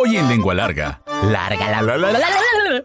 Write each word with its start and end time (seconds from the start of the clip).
Hoy 0.00 0.16
en 0.16 0.28
Lengua 0.28 0.54
Larga. 0.54 1.02
Larga 1.24 1.70
la 1.72 1.82
la 1.82 1.96
la 1.96 2.12
la 2.12 2.18
la 2.20 2.28
la. 2.70 2.84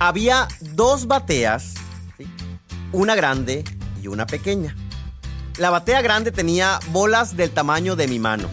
Había 0.00 0.48
dos 0.60 1.06
bateas, 1.06 1.74
¿sí? 2.18 2.26
una 2.90 3.14
grande 3.14 3.62
y 4.02 4.08
una 4.08 4.26
pequeña. 4.26 4.74
La 5.56 5.70
batea 5.70 6.02
grande 6.02 6.32
tenía 6.32 6.80
bolas 6.90 7.36
del 7.36 7.52
tamaño 7.52 7.94
de 7.94 8.08
mi 8.08 8.18
mano, 8.18 8.48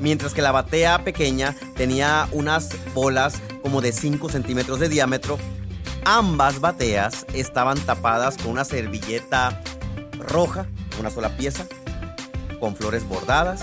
mientras 0.00 0.32
que 0.32 0.40
la 0.40 0.52
batea 0.52 1.04
pequeña 1.04 1.54
tenía 1.76 2.28
unas 2.32 2.70
bolas 2.94 3.42
como 3.62 3.82
de 3.82 3.92
5 3.92 4.30
centímetros 4.30 4.80
de 4.80 4.88
diámetro. 4.88 5.36
Ambas 6.06 6.60
bateas 6.60 7.26
estaban 7.34 7.78
tapadas 7.80 8.38
con 8.38 8.52
una 8.52 8.64
servilleta 8.64 9.60
roja, 10.18 10.66
una 10.98 11.10
sola 11.10 11.36
pieza, 11.36 11.66
con 12.58 12.74
flores 12.74 13.06
bordadas. 13.06 13.62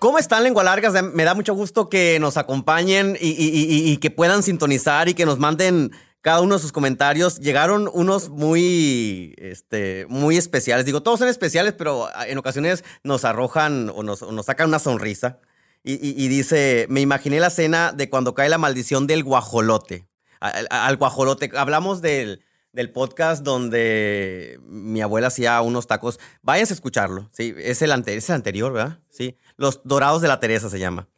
¿Cómo 0.00 0.18
están, 0.18 0.44
lengua 0.44 0.64
largas? 0.64 0.94
Me 1.12 1.24
da 1.24 1.34
mucho 1.34 1.52
gusto 1.52 1.90
que 1.90 2.18
nos 2.20 2.38
acompañen 2.38 3.18
y, 3.20 3.98
que 3.98 4.10
puedan 4.10 4.42
sintonizar 4.42 5.10
y 5.10 5.14
que 5.14 5.26
nos 5.26 5.38
manden 5.38 5.90
cada 6.22 6.40
uno 6.40 6.54
de 6.54 6.60
sus 6.62 6.72
comentarios. 6.72 7.38
Llegaron 7.38 7.86
unos 7.92 8.30
muy, 8.30 9.34
este, 9.36 10.06
muy 10.08 10.38
especiales. 10.38 10.86
Digo, 10.86 11.02
todos 11.02 11.18
son 11.18 11.28
especiales, 11.28 11.74
pero 11.76 12.08
en 12.26 12.38
ocasiones 12.38 12.82
nos 13.04 13.26
arrojan 13.26 13.92
o 13.94 14.02
nos, 14.02 14.22
o 14.22 14.32
nos 14.32 14.46
sacan 14.46 14.68
una 14.68 14.78
sonrisa. 14.78 15.38
Y 15.82 16.28
dice, 16.28 16.86
me 16.88 17.02
imaginé 17.02 17.38
la 17.38 17.48
escena 17.48 17.92
de 17.92 18.08
cuando 18.08 18.32
cae 18.32 18.48
la 18.48 18.56
maldición 18.56 19.06
del 19.06 19.22
guajolote. 19.22 20.08
Al, 20.40 20.66
al 20.70 20.96
guajolote. 20.96 21.50
Hablamos 21.54 22.00
del, 22.00 22.42
del 22.72 22.90
podcast 22.92 23.42
donde 23.42 24.60
mi 24.64 25.00
abuela 25.02 25.28
hacía 25.28 25.60
unos 25.60 25.86
tacos. 25.86 26.20
Váyanse 26.42 26.72
a 26.72 26.76
escucharlo. 26.76 27.28
Sí, 27.32 27.54
es 27.58 27.82
el, 27.82 27.92
ante- 27.92 28.16
es 28.16 28.28
el 28.28 28.36
anterior, 28.36 28.72
¿verdad? 28.72 28.98
Sí. 29.08 29.36
Los 29.56 29.80
Dorados 29.84 30.22
de 30.22 30.28
la 30.28 30.40
Teresa 30.40 30.70
se 30.70 30.78
llama. 30.78 31.08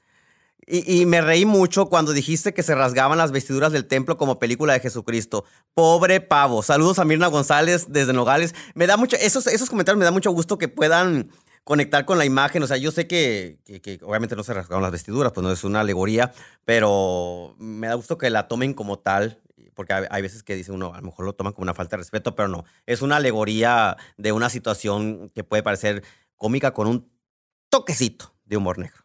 Y, 0.66 1.00
y 1.02 1.06
me 1.06 1.20
reí 1.20 1.44
mucho 1.44 1.86
cuando 1.86 2.12
dijiste 2.12 2.54
que 2.54 2.62
se 2.62 2.74
rasgaban 2.74 3.18
las 3.18 3.32
vestiduras 3.32 3.72
del 3.72 3.84
templo 3.86 4.16
como 4.16 4.38
película 4.38 4.72
de 4.72 4.80
Jesucristo. 4.80 5.44
Pobre 5.74 6.20
pavo. 6.20 6.62
Saludos 6.62 6.98
a 7.00 7.04
Mirna 7.04 7.26
González 7.26 7.86
desde 7.88 8.12
Nogales. 8.12 8.54
Me 8.74 8.86
da 8.86 8.96
mucho, 8.96 9.16
esos, 9.16 9.46
esos 9.48 9.68
comentarios 9.68 9.98
me 9.98 10.04
da 10.04 10.12
mucho 10.12 10.30
gusto 10.30 10.58
que 10.58 10.68
puedan 10.68 11.30
conectar 11.64 12.04
con 12.06 12.16
la 12.16 12.24
imagen. 12.24 12.62
O 12.62 12.66
sea, 12.68 12.76
yo 12.76 12.92
sé 12.92 13.06
que, 13.08 13.58
que- 13.64 13.80
que 13.82 13.98
obviamente 14.02 14.36
no 14.36 14.44
se 14.44 14.54
rasgaron 14.54 14.82
las 14.82 14.92
vestiduras, 14.92 15.32
pues 15.32 15.42
no 15.44 15.50
es 15.52 15.64
una 15.64 15.80
alegoría, 15.80 16.32
pero 16.64 17.54
me 17.58 17.88
da 17.88 17.94
gusto 17.94 18.16
que 18.16 18.30
la 18.30 18.48
tomen 18.48 18.72
como 18.72 18.98
tal. 19.00 19.40
Porque 19.74 19.92
hay, 19.92 20.04
hay 20.10 20.22
veces 20.22 20.42
que 20.42 20.54
dice 20.54 20.72
uno, 20.72 20.94
a 20.94 20.98
lo 20.98 21.06
mejor 21.06 21.24
lo 21.24 21.34
toman 21.34 21.52
como 21.52 21.62
una 21.62 21.74
falta 21.74 21.96
de 21.96 22.02
respeto, 22.02 22.34
pero 22.34 22.48
no. 22.48 22.64
Es 22.86 23.02
una 23.02 23.16
alegoría 23.16 23.96
de 24.16 24.32
una 24.32 24.50
situación 24.50 25.30
que 25.34 25.44
puede 25.44 25.62
parecer 25.62 26.02
cómica 26.36 26.72
con 26.72 26.86
un 26.88 27.10
toquecito 27.68 28.34
de 28.44 28.56
humor 28.56 28.78
negro. 28.78 29.04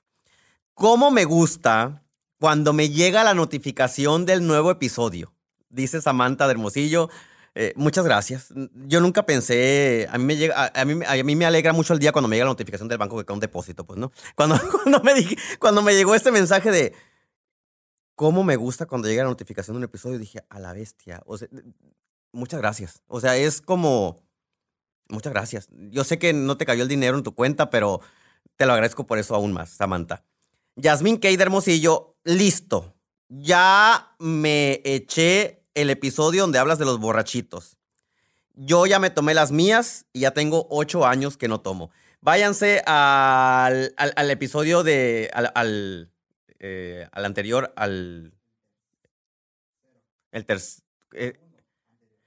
¿Cómo 0.73 1.09
me 1.09 1.25
gusta 1.25 2.03
cuando 2.39 2.73
me 2.73 2.89
llega 2.89 3.23
la 3.23 3.33
notificación 3.33 4.25
del 4.25 4.45
nuevo 4.45 4.69
episodio? 4.69 5.33
Dice 5.69 6.01
Samantha 6.01 6.45
de 6.45 6.51
Hermosillo. 6.51 7.09
Eh, 7.55 7.73
muchas 7.75 8.05
gracias. 8.05 8.53
Yo 8.85 9.01
nunca 9.01 9.25
pensé, 9.25 10.07
a 10.11 10.19
mí, 10.19 10.25
me 10.25 10.37
llega, 10.37 10.55
a, 10.55 10.81
a 10.81 10.85
mí, 10.85 11.03
a 11.03 11.23
mí 11.23 11.35
me 11.35 11.45
alegra 11.45 11.73
mucho 11.73 11.93
el 11.93 11.99
día 11.99 12.11
cuando 12.11 12.27
me 12.27 12.35
llega 12.35 12.45
la 12.45 12.51
notificación 12.51 12.87
del 12.87 12.99
banco 12.99 13.17
que 13.17 13.25
cae 13.25 13.33
un 13.33 13.39
depósito, 13.39 13.83
pues, 13.83 13.97
¿no? 13.97 14.11
Cuando, 14.35 14.59
cuando, 14.83 15.01
me, 15.01 15.13
cuando 15.57 15.81
me 15.81 15.95
llegó 15.95 16.13
este 16.13 16.31
mensaje 16.31 16.69
de, 16.69 16.93
¿cómo 18.17 18.43
me 18.43 18.55
gusta 18.55 18.87
cuando 18.87 19.07
llega 19.07 19.23
la 19.23 19.29
notificación 19.29 19.75
de 19.75 19.77
un 19.77 19.83
episodio? 19.83 20.17
Dije, 20.19 20.43
a 20.49 20.59
la 20.59 20.73
bestia. 20.73 21.21
O 21.25 21.37
sea, 21.37 21.47
muchas 22.33 22.59
gracias. 22.59 23.03
O 23.07 23.21
sea, 23.21 23.37
es 23.37 23.61
como, 23.61 24.19
muchas 25.07 25.31
gracias. 25.31 25.69
Yo 25.91 26.03
sé 26.03 26.17
que 26.19 26.33
no 26.33 26.57
te 26.57 26.65
cayó 26.65 26.81
el 26.83 26.89
dinero 26.89 27.15
en 27.15 27.23
tu 27.23 27.33
cuenta, 27.35 27.69
pero 27.69 28.01
te 28.57 28.65
lo 28.65 28.73
agradezco 28.73 29.05
por 29.05 29.19
eso 29.19 29.35
aún 29.35 29.53
más, 29.53 29.69
Samantha. 29.69 30.23
Yasmín 30.75 31.17
Kay 31.17 31.37
de 31.37 31.43
Hermosillo, 31.43 32.17
listo. 32.23 32.95
Ya 33.29 34.15
me 34.19 34.81
eché 34.83 35.63
el 35.75 35.89
episodio 35.91 36.41
donde 36.41 36.57
hablas 36.59 36.79
de 36.79 36.85
los 36.85 36.99
borrachitos. 36.99 37.77
Yo 38.55 38.87
ya 38.87 38.97
me 38.97 39.11
tomé 39.11 39.35
las 39.35 39.51
mías 39.51 40.07
y 40.11 40.21
ya 40.21 40.31
tengo 40.31 40.65
ocho 40.71 41.05
años 41.05 41.37
que 41.37 41.47
no 41.47 41.61
tomo. 41.61 41.91
Váyanse 42.21 42.81
al, 42.87 43.93
al- 43.95 44.31
episodio 44.31 44.81
de. 44.81 45.29
al, 45.33 46.11
eh, 46.59 47.07
al 47.11 47.25
anterior, 47.25 47.73
al. 47.75 48.33
El, 50.31 50.45
ter- 50.45 50.61
eh, 51.13 51.33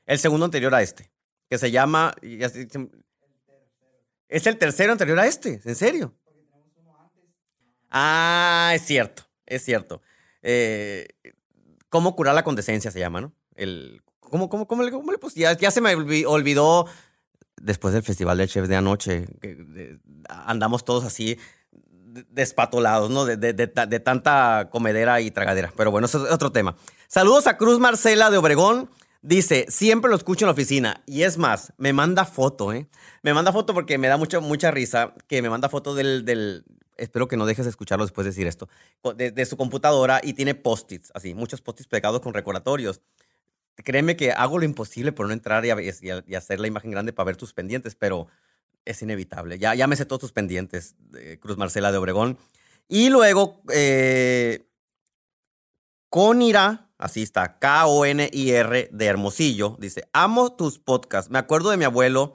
el 0.07 0.19
segundo 0.19 0.45
anterior 0.47 0.75
a 0.75 0.83
este, 0.83 1.11
que 1.49 1.59
se 1.59 1.71
llama. 1.71 2.15
Es 4.29 4.47
el 4.47 4.59
tercero 4.59 4.93
anterior 4.93 5.19
a 5.19 5.27
este, 5.27 5.61
¿en 5.65 5.75
serio? 5.75 6.15
Ah, 7.91 8.73
es 8.75 8.83
cierto, 8.83 9.25
es 9.47 9.65
cierto. 9.65 10.03
Eh, 10.43 11.09
¿Cómo 11.89 12.15
curar 12.15 12.35
la 12.37 12.45
condescencia 12.45 12.91
se 12.93 13.01
llama, 13.01 13.21
no? 13.21 13.33
El, 13.57 14.01
¿cómo, 14.21 14.49
cómo, 14.49 14.69
cómo 14.69 14.85
le, 14.85 14.93
cómo 14.93 15.11
le 15.11 15.19
puse? 15.19 15.41
Ya, 15.41 15.71
se 15.73 15.81
me 15.81 15.95
olvi- 15.97 16.25
olvidó 16.27 16.87
después 17.57 17.93
del 17.93 18.05
Festival 18.05 18.39
del 18.39 18.49
Chef 18.49 18.69
de 18.69 18.77
anoche. 18.77 19.27
que, 19.41 19.99
andamos 20.29 20.85
todos 20.85 21.05
así 21.05 21.37
despatolados, 22.31 23.11
¿no? 23.11 23.25
De, 23.25 23.37
de- 23.37 23.53
de 23.53 23.67
de 23.67 24.01
tanta 24.01 24.69
comedera 24.71 25.21
y 25.21 25.31
tragadera. 25.31 25.73
Pero 25.77 25.91
bueno, 25.91 26.07
eso 26.07 26.27
es 26.27 26.33
otro 26.33 26.53
tema. 26.53 26.77
Saludos 27.09 27.47
a 27.47 27.57
Cruz 27.57 27.79
Marcela 27.79 28.31
de 28.31 28.39
Obregón. 28.39 28.91
Dice, 29.23 29.67
siempre 29.69 30.11
lo 30.11 30.17
escucho 30.17 30.45
en 30.45 30.49
la 30.49 30.53
oficina. 30.53 31.03
Y 31.07 31.23
es 31.23 31.37
más, 31.37 31.73
me 31.77 31.93
manda 31.93 32.25
foto, 32.25 32.73
¿eh? 32.73 32.89
Me 33.23 33.35
manda 33.35 33.53
foto 33.53 33.75
porque 33.75 33.99
me 33.99 34.09
da 34.09 34.17
mucha, 34.17 34.41
mucha 34.41 34.71
risa 34.71 35.13
que 35.27 35.43
me 35.43 35.51
manda 35.51 35.69
foto 35.69 35.95
del, 35.95 36.25
del- 36.25 36.65
Espero 36.97 37.29
que 37.29 37.37
no 37.39 37.47
dejes 37.47 37.65
de 37.65 37.71
escucharlo 37.71 38.05
después 38.05 38.25
de 38.27 38.31
decir 38.31 38.47
esto. 38.47 38.69
De, 39.17 39.47
su 39.47 39.57
computadora 39.57 40.21
y 40.23 40.35
tiene 40.35 40.55
post-its, 40.55 41.11
así, 41.15 41.33
muchos 41.35 41.63
post-its 41.63 41.89
pegados 41.89 42.21
con 42.21 42.35
recordatorios. 42.35 43.01
Créeme 43.77 44.17
que 44.17 44.33
hago 44.33 44.59
lo 44.59 44.65
imposible 44.67 45.11
por 45.13 45.27
no 45.27 45.33
entrar 45.33 45.65
y 45.65 46.35
hacer 46.35 46.61
la 46.61 46.67
imagen 46.67 46.91
grande 46.91 47.15
para 47.15 47.25
ver 47.27 47.37
tus 47.37 47.55
pendientes, 47.55 47.95
pero 47.95 48.27
es 48.85 49.03
inevitable. 49.03 49.59
Ya, 49.59 49.75
ya 49.75 49.87
me 49.87 49.97
sé 49.97 50.05
todos 50.07 50.21
tus 50.21 50.33
pendientes, 50.33 50.95
eh, 51.17 51.39
Cruz 51.41 51.57
Marcela 51.57 51.93
de 51.93 51.99
Obregón. 51.99 52.39
Y 52.89 53.09
luego, 53.11 53.63
eh, 53.73 54.67
Conira, 56.09 56.91
así 56.99 57.23
está, 57.23 57.59
K-O-N-I-R 57.59 58.89
de 58.93 59.07
Hermosillo, 59.07 59.77
dice, 59.79 60.09
amo 60.13 60.55
tus 60.57 60.79
podcasts. 60.79 61.31
Me 61.31 61.39
acuerdo 61.39 61.71
de 61.71 61.77
mi 61.77 61.85
abuelo 61.85 62.35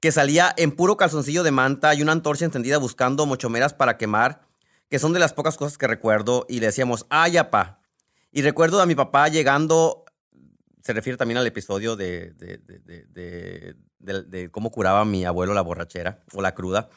que 0.00 0.12
salía 0.12 0.54
en 0.56 0.70
puro 0.72 0.96
calzoncillo 0.96 1.42
de 1.42 1.50
manta 1.50 1.94
y 1.94 2.02
una 2.02 2.12
antorcha 2.12 2.44
encendida 2.44 2.78
buscando 2.78 3.26
mochomeras 3.26 3.74
para 3.74 3.96
quemar, 3.98 4.42
que 4.88 5.00
son 5.00 5.12
de 5.12 5.18
las 5.18 5.32
pocas 5.32 5.56
cosas 5.56 5.76
que 5.76 5.88
recuerdo, 5.88 6.46
y 6.48 6.60
le 6.60 6.66
decíamos, 6.66 7.06
ay, 7.10 7.36
apá. 7.36 7.80
Y 8.30 8.42
recuerdo 8.42 8.80
a 8.80 8.86
mi 8.86 8.94
papá 8.94 9.28
llegando, 9.28 10.04
se 10.82 10.92
refiere 10.92 11.16
también 11.16 11.38
al 11.38 11.46
episodio 11.46 11.96
de, 11.96 12.30
de- 12.34 12.58
de- 12.58 13.04
de- 13.06 13.74
de- 13.98 14.50
cómo 14.50 14.70
curaba 14.70 15.04
mi 15.04 15.24
abuelo 15.24 15.54
la 15.54 15.62
borrachera 15.62 16.22
o 16.32 16.42
la 16.42 16.54
cruda, 16.54 16.88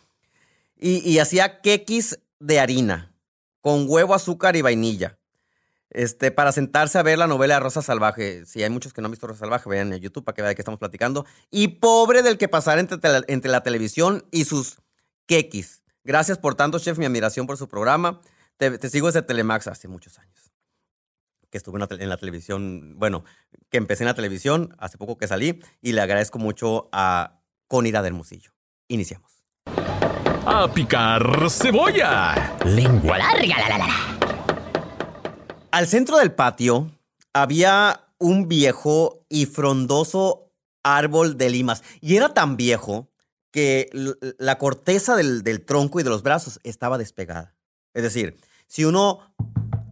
y, 0.84 1.20
hacía 1.20 1.62
quequis 1.62 2.20
de 2.40 2.60
harina, 2.60 3.14
con 3.62 3.86
huevo, 3.88 4.16
azúcar 4.16 4.56
y 4.56 4.64
vainilla. 4.64 5.20
Este, 5.92 6.32
para 6.32 6.52
sentarse 6.52 6.98
a 6.98 7.04
ver 7.04 7.20
la 7.20 7.28
novela 7.28 7.60
Rosa 7.60 7.84
Salvaje. 7.84 8.46
Si 8.48 8.64
hay 8.64 8.70
muchos 8.72 8.92
que 8.94 9.02
no 9.02 9.06
han 9.06 9.12
visto 9.12 9.28
Rosa 9.28 9.42
Salvaje, 9.42 9.70
vean 9.70 9.94
en 9.94 10.00
YouTube 10.00 10.24
para 10.24 10.34
que 10.34 10.42
vean 10.42 10.52
de 10.52 10.56
qué 10.56 10.62
estamos 10.62 10.80
platicando. 10.80 11.26
Y 11.52 11.68
pobre 11.68 12.24
del 12.24 12.40
que 12.40 12.48
pasara 12.48 12.80
entre, 12.82 12.98
entre 13.28 13.52
la 13.52 13.62
televisión 13.62 14.26
y 14.32 14.46
sus 14.46 14.78
quequis. 15.28 15.84
Gracias 16.04 16.40
por 16.40 16.56
tanto, 16.56 16.80
chef, 16.80 16.98
mi 16.98 17.06
admiración 17.06 17.46
por 17.46 17.58
su 17.58 17.68
programa. 17.68 18.22
Te 18.58 18.90
sigo 18.90 19.08
desde 19.08 19.22
Telemax 19.22 19.68
hace 19.68 19.88
muchos 19.88 20.18
años. 20.18 20.41
Que 21.52 21.58
estuve 21.60 21.76
en 21.76 21.82
la, 21.82 21.88
tele- 21.88 22.04
en 22.04 22.10
la 22.10 22.18
televisión, 22.18 22.96
bueno, 22.98 23.24
que 23.70 23.78
empecé 23.78 24.04
en 24.04 24.08
la 24.08 24.14
televisión, 24.16 24.74
hace 24.80 24.98
poco 24.98 25.18
que 25.18 25.28
salí, 25.28 25.62
y 25.82 25.92
le 25.92 26.02
agradezco 26.02 26.40
mucho 26.40 26.90
a 26.92 27.42
Conira 27.68 28.02
del 28.02 28.14
Hermosillo. 28.14 28.52
Iniciamos. 28.88 29.44
A 30.46 30.68
picar 30.74 31.50
cebolla. 31.50 32.58
Lengua 32.66 33.18
larga, 33.18 33.60
la 33.60 33.70
la 33.70 33.78
la. 33.78 33.90
Al 35.72 35.88
centro 35.88 36.18
del 36.18 36.32
patio 36.34 36.90
había 37.34 38.08
un 38.18 38.48
viejo 38.48 39.26
y 39.30 39.46
frondoso 39.46 40.52
árbol 40.84 41.38
de 41.38 41.50
limas. 41.50 41.84
Y 42.02 42.16
era 42.16 42.34
tan 42.34 42.58
viejo 42.58 43.10
que 43.52 43.90
la 44.40 44.58
corteza 44.58 45.16
del, 45.16 45.44
del 45.44 45.64
tronco 45.66 46.00
y 46.00 46.04
de 46.04 46.10
los 46.10 46.24
brazos 46.24 46.60
estaba 46.64 46.98
despegada. 46.98 47.56
Es 47.94 48.04
decir, 48.04 48.38
si 48.68 48.86
uno 48.86 49.20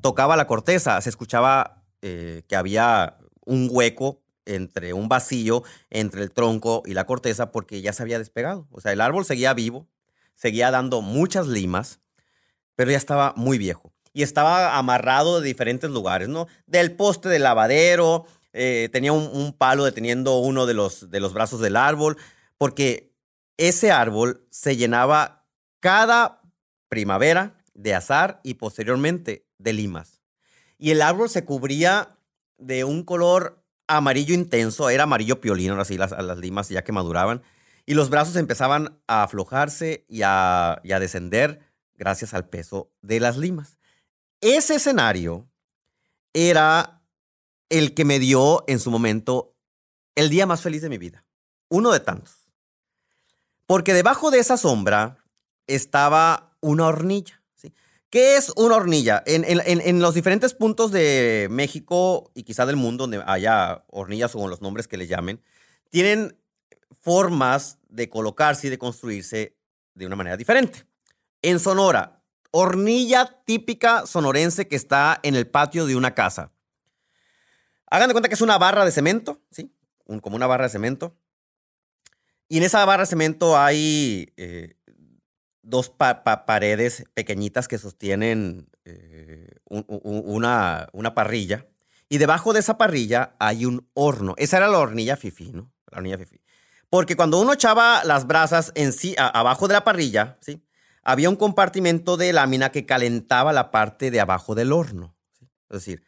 tocaba 0.02 0.36
la 0.36 0.48
corteza, 0.48 1.00
se 1.02 1.10
escuchaba 1.10 1.84
eh, 2.02 2.44
que 2.48 2.56
había 2.56 3.18
un 3.46 3.68
hueco 3.72 4.22
entre 4.46 4.94
un 4.94 5.10
vacío 5.10 5.64
entre 5.90 6.24
el 6.24 6.32
tronco 6.32 6.82
y 6.86 6.94
la 6.94 7.06
corteza 7.06 7.52
porque 7.52 7.82
ya 7.82 7.94
se 7.94 8.04
había 8.04 8.20
despegado. 8.20 8.68
O 8.72 8.82
sea, 8.82 8.92
el 8.92 9.02
árbol 9.02 9.26
seguía 9.26 9.54
vivo, 9.54 9.88
seguía 10.36 10.72
dando 10.72 11.02
muchas 11.02 11.48
limas, 11.48 12.00
pero 12.76 12.92
ya 12.92 12.98
estaba 12.98 13.34
muy 13.36 13.58
viejo. 13.58 13.94
Y 14.12 14.24
estaba 14.24 14.78
amarrado 14.78 15.40
de 15.40 15.48
diferentes 15.48 15.90
lugares, 15.90 16.30
¿no? 16.30 16.48
Del 16.66 16.96
poste 16.96 17.30
del 17.30 17.44
lavadero, 17.44 18.26
eh, 18.54 18.90
tenía 18.92 19.14
un, 19.14 19.54
palo 19.54 19.86
deteniendo 19.86 20.40
uno 20.40 20.66
de 20.66 20.74
los, 20.74 21.12
de 21.12 21.20
los 21.20 21.34
brazos 21.34 21.60
del 21.60 21.76
árbol, 21.76 22.18
porque 22.58 23.14
ese 23.58 23.92
árbol 23.92 24.48
se 24.50 24.76
llenaba 24.78 25.46
cada 25.80 26.42
primavera 26.88 27.64
de 27.74 27.94
azar 27.94 28.40
y 28.44 28.56
posteriormente 28.56 29.49
de 29.60 29.74
limas. 29.74 30.22
Y 30.80 30.92
el 30.92 31.02
árbol 31.02 31.30
se 31.30 31.46
cubría 31.46 32.18
de 32.58 32.84
un 32.84 33.04
color 33.04 33.64
amarillo 33.88 34.34
intenso, 34.34 34.90
era 34.90 35.04
amarillo 35.04 35.42
piolino, 35.42 35.80
así 35.80 35.98
las, 35.98 36.12
las 36.12 36.38
limas 36.38 36.70
ya 36.70 36.84
que 36.84 36.92
maduraban, 36.92 37.42
y 37.86 37.94
los 37.94 38.10
brazos 38.10 38.36
empezaban 38.36 39.00
a 39.08 39.24
aflojarse 39.24 40.06
y 40.08 40.22
a, 40.24 40.80
y 40.84 40.92
a 40.92 41.00
descender 41.00 41.60
gracias 41.96 42.34
al 42.34 42.48
peso 42.48 42.92
de 43.02 43.20
las 43.20 43.38
limas. 43.38 43.78
Ese 44.42 44.76
escenario 44.76 45.50
era 46.34 47.02
el 47.70 47.94
que 47.94 48.06
me 48.06 48.20
dio 48.20 48.64
en 48.68 48.80
su 48.80 48.92
momento 48.92 49.56
el 50.16 50.30
día 50.30 50.46
más 50.46 50.62
feliz 50.62 50.82
de 50.82 50.90
mi 50.90 50.98
vida, 50.98 51.26
uno 51.68 51.92
de 51.92 52.00
tantos. 52.00 52.52
Porque 53.66 53.94
debajo 53.94 54.32
de 54.32 54.40
esa 54.40 54.58
sombra 54.58 55.18
estaba 55.68 56.56
una 56.62 56.88
hornilla. 56.88 57.39
¿Qué 58.10 58.38
es 58.38 58.52
una 58.56 58.76
hornilla? 58.76 59.22
En, 59.28 60.02
los 60.02 60.16
diferentes 60.16 60.56
puntos 60.56 60.92
de 60.92 61.48
México 61.52 62.32
y 62.34 62.44
quizá 62.44 62.66
del 62.66 62.76
mundo 62.76 63.04
donde 63.04 63.24
haya 63.28 63.84
hornillas 63.88 64.34
o 64.34 64.48
los 64.48 64.62
nombres 64.62 64.88
que 64.88 64.98
le 64.98 65.06
llamen, 65.06 65.44
tienen 65.92 66.36
formas 67.02 67.78
de 67.88 68.10
colocarse 68.10 68.68
y 68.68 68.70
de 68.72 68.80
construirse 68.80 69.56
de 69.94 70.08
una 70.08 70.16
manera 70.16 70.38
diferente. 70.38 70.86
En 71.44 71.60
Sonora, 71.60 72.24
hornilla 72.50 73.44
típica 73.46 74.08
sonorense 74.08 74.68
que 74.68 74.76
está 74.76 75.20
en 75.22 75.36
el 75.36 75.48
patio 75.48 75.86
de 75.86 75.96
una 75.96 76.16
casa. 76.16 76.52
Hagan 77.92 78.08
de 78.08 78.14
cuenta 78.14 78.28
que 78.28 78.36
es 78.36 78.42
una 78.42 78.58
barra 78.58 78.86
de 78.86 78.92
cemento, 78.92 79.40
¿sí? 79.52 79.72
como 80.22 80.36
una 80.36 80.48
barra 80.48 80.66
de 80.66 80.72
cemento. 80.72 81.16
Y 82.48 82.58
en 82.58 82.64
esa 82.64 82.84
barra 82.86 83.04
de 83.04 83.08
cemento 83.08 83.56
hay 83.56 84.34
eh, 84.36 84.76
dos 85.62 85.90
paredes 85.90 87.06
pequeñitas 87.14 87.68
que 87.68 87.78
sostienen 87.78 88.70
eh, 88.86 89.50
una, 89.66 90.88
una, 90.94 91.14
parrilla. 91.14 91.68
Y 92.08 92.18
debajo 92.18 92.54
de 92.54 92.60
esa 92.62 92.78
parrilla 92.78 93.36
hay 93.40 93.66
un 93.66 93.88
horno. 93.94 94.34
Esa 94.38 94.58
era 94.58 94.68
la 94.68 94.80
hornilla 94.80 95.16
fifi, 95.16 95.52
¿no? 95.52 95.72
La 95.92 96.00
hornilla 96.00 96.18
fifi. 96.18 96.42
Porque 96.90 97.16
cuando 97.16 97.40
uno 97.40 97.54
echaba 97.54 98.04
las 98.04 98.26
brasas 98.26 98.72
en 98.76 98.94
sí, 98.94 99.16
abajo 99.18 99.68
de 99.68 99.76
la 99.76 99.84
parrilla, 99.84 100.38
¿sí? 100.42 100.66
Había 101.04 101.30
un 101.30 101.36
compartimento 101.36 102.18
de 102.18 102.34
lámina 102.34 102.72
que 102.72 102.86
calentaba 102.86 103.54
la 103.54 103.72
parte 103.72 104.12
de 104.12 104.20
abajo 104.20 104.56
del 104.56 104.72
horno. 104.72 105.16
Es 105.70 105.86
decir, 105.86 106.04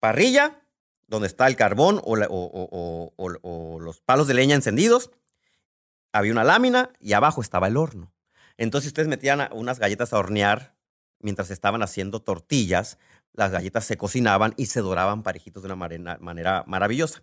parrilla, 0.00 0.62
donde 1.06 1.28
está 1.28 1.46
el 1.46 1.56
carbón 1.56 2.00
o 2.04 2.16
los 3.80 4.00
palos 4.00 4.26
de 4.26 4.34
leña 4.34 4.54
encendidos, 4.54 5.10
había 6.12 6.32
una 6.32 6.44
lámina 6.44 6.90
y 7.00 7.12
abajo 7.12 7.40
estaba 7.40 7.66
el 7.66 7.76
horno. 7.76 8.12
Entonces 8.58 8.88
ustedes 8.88 9.08
metían 9.08 9.48
unas 9.52 9.78
galletas 9.78 10.12
a 10.12 10.18
hornear 10.18 10.74
mientras 11.20 11.50
estaban 11.50 11.82
haciendo 11.82 12.20
tortillas, 12.20 12.98
las 13.32 13.50
galletas 13.50 13.84
se 13.84 13.96
cocinaban 13.96 14.54
y 14.56 14.66
se 14.66 14.80
doraban 14.80 15.22
parejitos 15.22 15.62
de 15.62 15.72
una 15.72 16.16
manera, 16.18 16.64
maravillosa. 16.66 17.22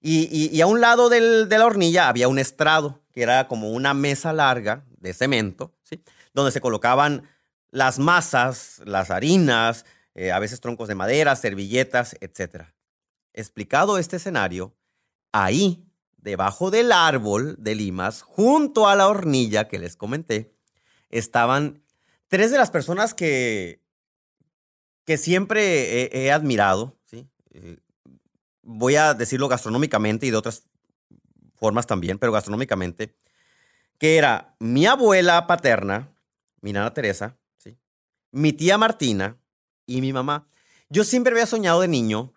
Y, 0.00 0.60
a 0.60 0.66
un 0.66 0.82
lado 0.82 1.08
de 1.08 1.46
la 1.46 1.64
hornilla 1.64 2.08
había 2.08 2.28
un 2.28 2.38
estrado, 2.38 3.00
que 3.12 3.22
era 3.22 3.48
como 3.48 3.70
una 3.70 3.94
mesa 3.94 4.34
larga 4.34 4.84
de 4.98 5.14
cemento, 5.14 5.72
¿sí? 5.82 6.02
donde 6.34 6.52
se 6.52 6.60
colocaban 6.60 7.28
las 7.70 7.98
masas, 7.98 8.82
las 8.84 9.10
harinas, 9.10 9.86
eh, 10.14 10.30
a 10.30 10.38
veces 10.38 10.60
troncos 10.60 10.88
de 10.88 10.94
madera, 10.94 11.34
servilletas, 11.36 12.16
etc. 12.20 12.66
Explicado 13.32 13.98
este 13.98 14.16
escenario, 14.16 14.74
ahí, 15.32 15.84
debajo 16.18 16.70
del 16.70 16.92
árbol 16.92 17.56
de 17.58 17.74
limas, 17.74 18.22
junto 18.22 18.88
a 18.88 18.94
la 18.94 19.08
hornilla 19.08 19.68
que 19.68 19.78
les 19.78 19.96
comenté, 19.96 20.53
estaban 21.18 21.82
tres 22.28 22.50
de 22.50 22.58
las 22.58 22.70
personas 22.70 23.14
que, 23.14 23.80
que 25.04 25.16
siempre 25.16 26.10
he, 26.12 26.32
admirado. 26.32 26.98
Eh, 27.50 27.78
voy 28.62 28.96
a 28.96 29.14
decirlo 29.14 29.46
gastronómicamente 29.46 30.26
y 30.26 30.30
de 30.30 30.36
otras 30.36 30.64
formas 31.54 31.86
también, 31.86 32.18
pero 32.18 32.32
gastronómicamente, 32.32 33.14
que 33.98 34.16
era 34.16 34.56
mi 34.58 34.86
abuela 34.86 35.46
paterna, 35.46 36.12
mi 36.60 36.72
nana 36.72 36.92
Teresa, 36.92 37.36
¿sí? 37.58 37.78
mi 38.32 38.52
tía 38.52 38.76
Martina 38.76 39.38
y 39.86 40.00
mi 40.00 40.12
mamá. 40.12 40.48
Yo 40.88 41.04
siempre 41.04 41.32
había 41.32 41.46
soñado 41.46 41.80
de 41.80 41.88
niño 41.88 42.32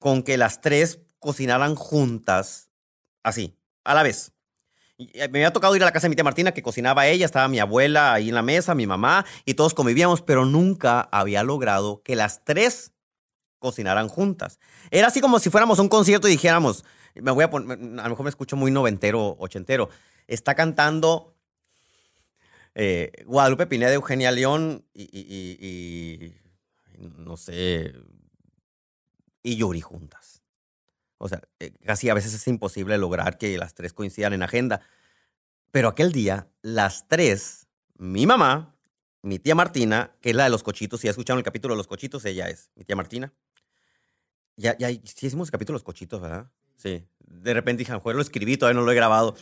con 0.00 0.24
que 0.24 0.36
las 0.36 0.60
tres 0.60 0.98
cocinaran 1.20 1.76
juntas, 1.76 2.70
así, 3.22 3.56
a 3.84 3.94
la 3.94 4.02
vez. 4.02 4.32
Eh, 4.98 5.28
me 5.28 5.40
había 5.40 5.52
tocado 5.52 5.76
ir 5.76 5.82
a 5.82 5.86
la 5.86 5.92
casa 5.92 6.06
de 6.06 6.10
mi 6.10 6.16
tía 6.16 6.24
Martina, 6.24 6.52
que 6.52 6.62
cocinaba 6.62 7.06
ella, 7.06 7.26
estaba 7.26 7.48
mi 7.48 7.58
abuela 7.58 8.14
ahí 8.14 8.28
en 8.30 8.34
la 8.34 8.42
mesa, 8.42 8.74
mi 8.74 8.86
mamá, 8.86 9.26
y 9.44 9.54
todos 9.54 9.74
convivíamos, 9.74 10.22
pero 10.22 10.46
nunca 10.46 11.02
había 11.12 11.42
logrado 11.42 12.02
que 12.02 12.16
las 12.16 12.44
tres 12.44 12.92
cocinaran 13.58 14.08
juntas. 14.08 14.58
Era 14.90 15.08
así 15.08 15.20
como 15.20 15.38
si 15.38 15.50
fuéramos 15.50 15.78
a 15.78 15.82
un 15.82 15.88
concierto 15.88 16.28
y 16.28 16.32
dijéramos, 16.32 16.84
me 17.14 17.30
voy 17.30 17.44
a 17.44 17.50
poner, 17.50 17.78
a 17.78 18.02
lo 18.04 18.10
mejor 18.10 18.24
me 18.24 18.30
escucho 18.30 18.56
muy 18.56 18.70
noventero, 18.70 19.36
ochentero, 19.38 19.90
está 20.26 20.54
cantando 20.54 21.34
eh, 22.74 23.10
Guadalupe 23.26 23.66
Pineda, 23.66 23.92
Eugenia 23.92 24.30
León 24.30 24.84
y, 24.92 25.02
y, 25.02 26.34
no 27.18 27.36
sé, 27.36 27.94
y 29.42 29.56
Yuri 29.56 29.80
juntas. 29.80 30.35
O 31.18 31.28
sea, 31.28 31.40
eh, 31.60 31.72
casi 31.84 32.08
a 32.08 32.14
veces 32.14 32.34
es 32.34 32.46
imposible 32.48 32.98
lograr 32.98 33.38
que 33.38 33.56
las 33.58 33.74
tres 33.74 33.92
coincidan 33.92 34.32
en 34.32 34.42
agenda. 34.42 34.80
Pero 35.70 35.88
aquel 35.88 36.12
día, 36.12 36.48
las 36.62 37.08
tres, 37.08 37.66
mi 37.96 38.26
mamá, 38.26 38.74
mi 39.22 39.38
tía 39.38 39.54
Martina, 39.54 40.16
que 40.20 40.30
es 40.30 40.36
la 40.36 40.44
de 40.44 40.50
los 40.50 40.62
cochitos, 40.62 41.00
si 41.00 41.06
ya 41.06 41.10
escucharon 41.10 41.38
el 41.38 41.44
capítulo 41.44 41.74
de 41.74 41.78
los 41.78 41.86
cochitos, 41.86 42.24
ella 42.24 42.48
es 42.48 42.70
mi 42.74 42.84
tía 42.84 42.96
Martina. 42.96 43.32
Ya, 44.56 44.76
ya, 44.78 44.88
sí 44.88 45.26
hicimos 45.26 45.48
el 45.48 45.52
capítulo 45.52 45.74
de 45.74 45.80
los 45.80 45.84
cochitos, 45.84 46.20
¿verdad? 46.20 46.50
Sí. 46.76 47.06
De 47.18 47.52
repente 47.52 47.80
dije, 47.80 47.92
lo 47.92 48.20
escribí, 48.20 48.56
todavía 48.56 48.80
no 48.80 48.86
lo 48.86 48.92
he 48.92 48.94
grabado. 48.94 49.36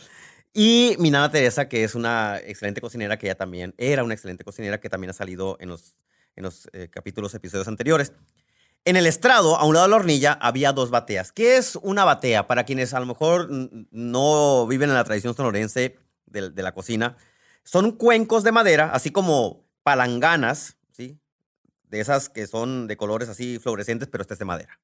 Y 0.53 0.95
mi 0.99 1.11
nana 1.11 1.29
Teresa, 1.29 1.67
que 1.67 1.83
es 1.83 1.95
una 1.95 2.39
excelente 2.39 2.81
cocinera, 2.81 3.17
que 3.17 3.27
ella 3.27 3.35
también 3.35 3.73
era 3.77 4.03
una 4.03 4.13
excelente 4.13 4.43
cocinera, 4.43 4.79
que 4.79 4.89
también 4.89 5.09
ha 5.09 5.13
salido 5.13 5.57
en 5.59 5.69
los, 5.69 5.97
en 6.35 6.43
los 6.43 6.69
eh, 6.73 6.87
capítulos, 6.89 7.33
episodios 7.35 7.67
anteriores. 7.67 8.13
En 8.87 8.97
el 8.97 9.07
estrado, 9.07 9.57
a 9.57 9.65
un 9.65 9.73
lado 9.73 9.87
de 9.87 9.89
la 9.89 9.95
hornilla, 9.95 10.33
había 10.33 10.71
dos 10.71 10.91
bateas. 10.91 11.31
¿Qué 11.31 11.57
es 11.57 11.75
una 11.81 12.05
batea? 12.05 12.45
Para 12.45 12.65
quienes 12.65 12.93
a 12.93 12.99
lo 12.99 13.07
mejor 13.07 13.47
no 13.49 14.67
viven 14.67 14.89
en 14.91 14.95
la 14.95 15.03
tradición 15.03 15.35
sonorense 15.35 15.97
de, 16.27 16.51
la 16.61 16.71
cocina, 16.71 17.17
son 17.63 17.93
cuencos 17.93 18.43
de 18.43 18.51
madera, 18.51 18.91
así 18.93 19.09
como 19.09 19.65
palanganas, 19.81 20.77
¿sí? 20.91 21.17
De 21.89 21.99
esas 21.99 22.29
que 22.29 22.45
son 22.45 22.85
de 22.85 22.95
colores 22.95 23.27
así 23.27 23.57
fluorescentes, 23.57 24.07
pero 24.07 24.21
esta 24.21 24.35
es 24.35 24.39
de 24.39 24.45
madera. 24.45 24.79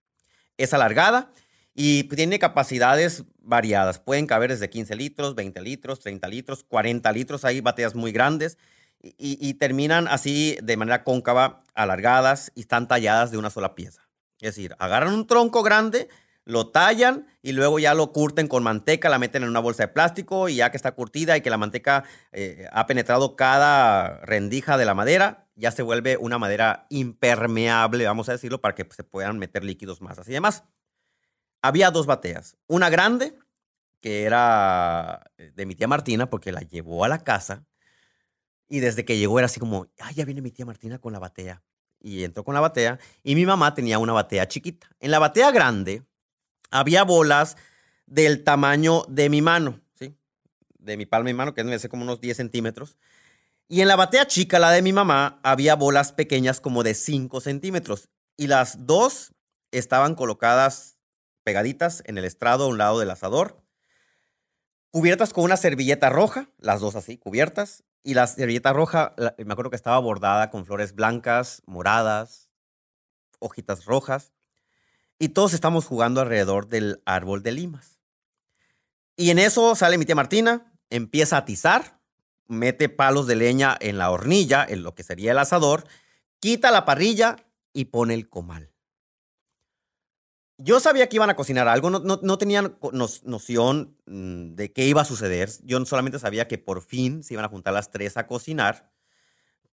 Es 0.57 0.73
alargada 0.73 1.31
y 1.75 2.05
tiene 2.05 2.39
capacidades 2.39 3.25
variadas. 3.37 3.99
Pueden 3.99 4.25
caber 4.25 4.49
desde 4.49 4.67
15 4.67 4.95
litros, 4.95 5.35
20 5.35 5.61
litros, 5.61 5.99
30 5.99 6.27
litros, 6.27 6.63
40 6.63 7.11
litros. 7.11 7.45
Hay 7.45 7.61
bateas 7.61 7.93
muy 7.93 8.11
grandes 8.11 8.57
y, 9.03 9.53
terminan 9.55 10.07
así 10.07 10.57
de 10.61 10.77
manera 10.77 11.03
cóncava, 11.03 11.63
alargadas 11.73 12.51
y 12.55 12.61
están 12.61 12.87
talladas 12.87 13.31
de 13.31 13.37
una 13.37 13.49
sola 13.49 13.73
pieza. 13.73 14.07
Es 14.39 14.55
decir, 14.55 14.75
agarran 14.79 15.13
un 15.13 15.27
tronco 15.27 15.63
grande, 15.63 16.07
lo 16.45 16.69
tallan 16.69 17.27
y 17.41 17.51
luego 17.51 17.79
ya 17.79 17.93
lo 17.93 18.11
curten 18.11 18.47
con 18.47 18.63
manteca, 18.63 19.09
la 19.09 19.19
meten 19.19 19.43
en 19.43 19.49
una 19.49 19.59
bolsa 19.59 19.83
de 19.83 19.87
plástico 19.87 20.49
y 20.49 20.55
ya 20.55 20.69
que 20.71 20.77
está 20.77 20.91
curtida 20.91 21.35
y 21.37 21.41
que 21.41 21.49
la 21.49 21.57
manteca 21.57 22.03
eh, 22.31 22.67
ha 22.71 22.85
penetrado 22.85 23.35
cada 23.35 24.17
rendija 24.21 24.77
de 24.77 24.85
la 24.85 24.93
madera, 24.93 25.47
ya 25.55 25.71
se 25.71 25.83
vuelve 25.83 26.17
una 26.17 26.37
madera 26.37 26.85
impermeable, 26.89 28.05
vamos 28.05 28.29
a 28.29 28.33
decirlo, 28.33 28.61
para 28.61 28.75
que 28.75 28.87
se 28.91 29.03
puedan 29.03 29.39
meter 29.39 29.63
líquidos, 29.63 30.01
masas 30.01 30.27
y 30.27 30.33
demás. 30.33 30.63
Había 31.63 31.91
dos 31.91 32.07
bateas, 32.07 32.57
una 32.67 32.89
grande, 32.89 33.37
que 33.99 34.23
era 34.23 35.31
de 35.37 35.65
mi 35.67 35.75
tía 35.75 35.87
Martina, 35.87 36.27
porque 36.29 36.51
la 36.51 36.61
llevó 36.61 37.05
a 37.05 37.07
la 37.07 37.23
casa 37.23 37.65
y 38.71 38.79
desde 38.79 39.03
que 39.03 39.17
llegó 39.17 39.37
era 39.37 39.47
así 39.47 39.59
como, 39.59 39.87
ay, 39.99 40.15
ya 40.15 40.23
viene 40.23 40.41
mi 40.41 40.49
tía 40.49 40.65
Martina 40.65 40.97
con 40.97 41.11
la 41.11 41.19
batea. 41.19 41.61
Y 41.99 42.23
entró 42.23 42.45
con 42.45 42.53
la 42.53 42.61
batea 42.61 42.99
y 43.21 43.35
mi 43.35 43.45
mamá 43.45 43.73
tenía 43.73 43.99
una 43.99 44.13
batea 44.13 44.47
chiquita. 44.47 44.89
En 45.01 45.11
la 45.11 45.19
batea 45.19 45.51
grande 45.51 46.03
había 46.71 47.03
bolas 47.03 47.57
del 48.05 48.45
tamaño 48.45 49.03
de 49.09 49.29
mi 49.29 49.41
mano, 49.41 49.81
¿sí? 49.93 50.15
De 50.79 50.95
mi 50.95 51.05
palma 51.05 51.29
y 51.29 51.33
mano, 51.33 51.53
que 51.53 51.61
es 51.61 51.87
como 51.89 52.03
unos 52.03 52.21
10 52.21 52.37
centímetros. 52.37 52.95
Y 53.67 53.81
en 53.81 53.89
la 53.89 53.97
batea 53.97 54.25
chica, 54.25 54.57
la 54.57 54.71
de 54.71 54.81
mi 54.81 54.93
mamá, 54.93 55.41
había 55.43 55.75
bolas 55.75 56.13
pequeñas 56.13 56.61
como 56.61 56.81
de 56.81 56.93
5 56.93 57.41
centímetros. 57.41 58.07
Y 58.37 58.47
las 58.47 58.87
dos 58.87 59.33
estaban 59.71 60.15
colocadas 60.15 60.97
pegaditas 61.43 62.03
en 62.05 62.17
el 62.17 62.23
estrado 62.23 62.63
a 62.63 62.67
un 62.67 62.77
lado 62.77 62.99
del 62.99 63.11
asador, 63.11 63.60
cubiertas 64.91 65.33
con 65.33 65.45
una 65.45 65.57
servilleta 65.57 66.09
roja, 66.09 66.49
las 66.59 66.81
dos 66.81 66.95
así, 66.95 67.17
cubiertas. 67.17 67.83
Y 68.03 68.13
la 68.13 68.27
servilleta 68.27 68.73
roja, 68.73 69.13
me 69.37 69.53
acuerdo 69.53 69.69
que 69.69 69.75
estaba 69.75 69.99
bordada 69.99 70.49
con 70.49 70.65
flores 70.65 70.95
blancas, 70.95 71.61
moradas, 71.65 72.49
hojitas 73.39 73.85
rojas. 73.85 74.31
Y 75.19 75.29
todos 75.29 75.53
estamos 75.53 75.85
jugando 75.85 76.21
alrededor 76.21 76.67
del 76.67 77.01
árbol 77.05 77.43
de 77.43 77.51
limas. 77.51 77.99
Y 79.15 79.29
en 79.29 79.39
eso 79.39 79.75
sale 79.75 79.97
mi 79.99 80.05
tía 80.05 80.15
Martina, 80.15 80.73
empieza 80.89 81.35
a 81.35 81.39
atizar, 81.39 81.99
mete 82.47 82.89
palos 82.89 83.27
de 83.27 83.35
leña 83.35 83.77
en 83.79 83.99
la 83.99 84.09
hornilla, 84.09 84.65
en 84.67 84.81
lo 84.81 84.95
que 84.95 85.03
sería 85.03 85.31
el 85.31 85.37
asador, 85.37 85.85
quita 86.39 86.71
la 86.71 86.85
parrilla 86.85 87.35
y 87.71 87.85
pone 87.85 88.15
el 88.15 88.29
comal. 88.29 88.70
Yo 90.63 90.79
sabía 90.79 91.09
que 91.09 91.15
iban 91.15 91.29
a 91.29 91.35
cocinar 91.35 91.67
algo, 91.67 91.89
no, 91.89 91.99
no, 91.99 92.37
tenía 92.37 92.61
noción 93.23 93.97
mm, 94.05 94.53
de 94.53 94.71
qué 94.71 94.85
iba 94.85 95.01
a 95.01 95.05
suceder. 95.05 95.49
Yo 95.63 95.83
solamente 95.85 96.19
sabía 96.19 96.47
que 96.47 96.59
por 96.59 96.81
fin 96.81 97.23
se 97.23 97.33
iban 97.33 97.45
a 97.45 97.49
juntar 97.49 97.73
las 97.73 97.89
tres 97.89 98.15
a 98.17 98.27
cocinar, 98.27 98.91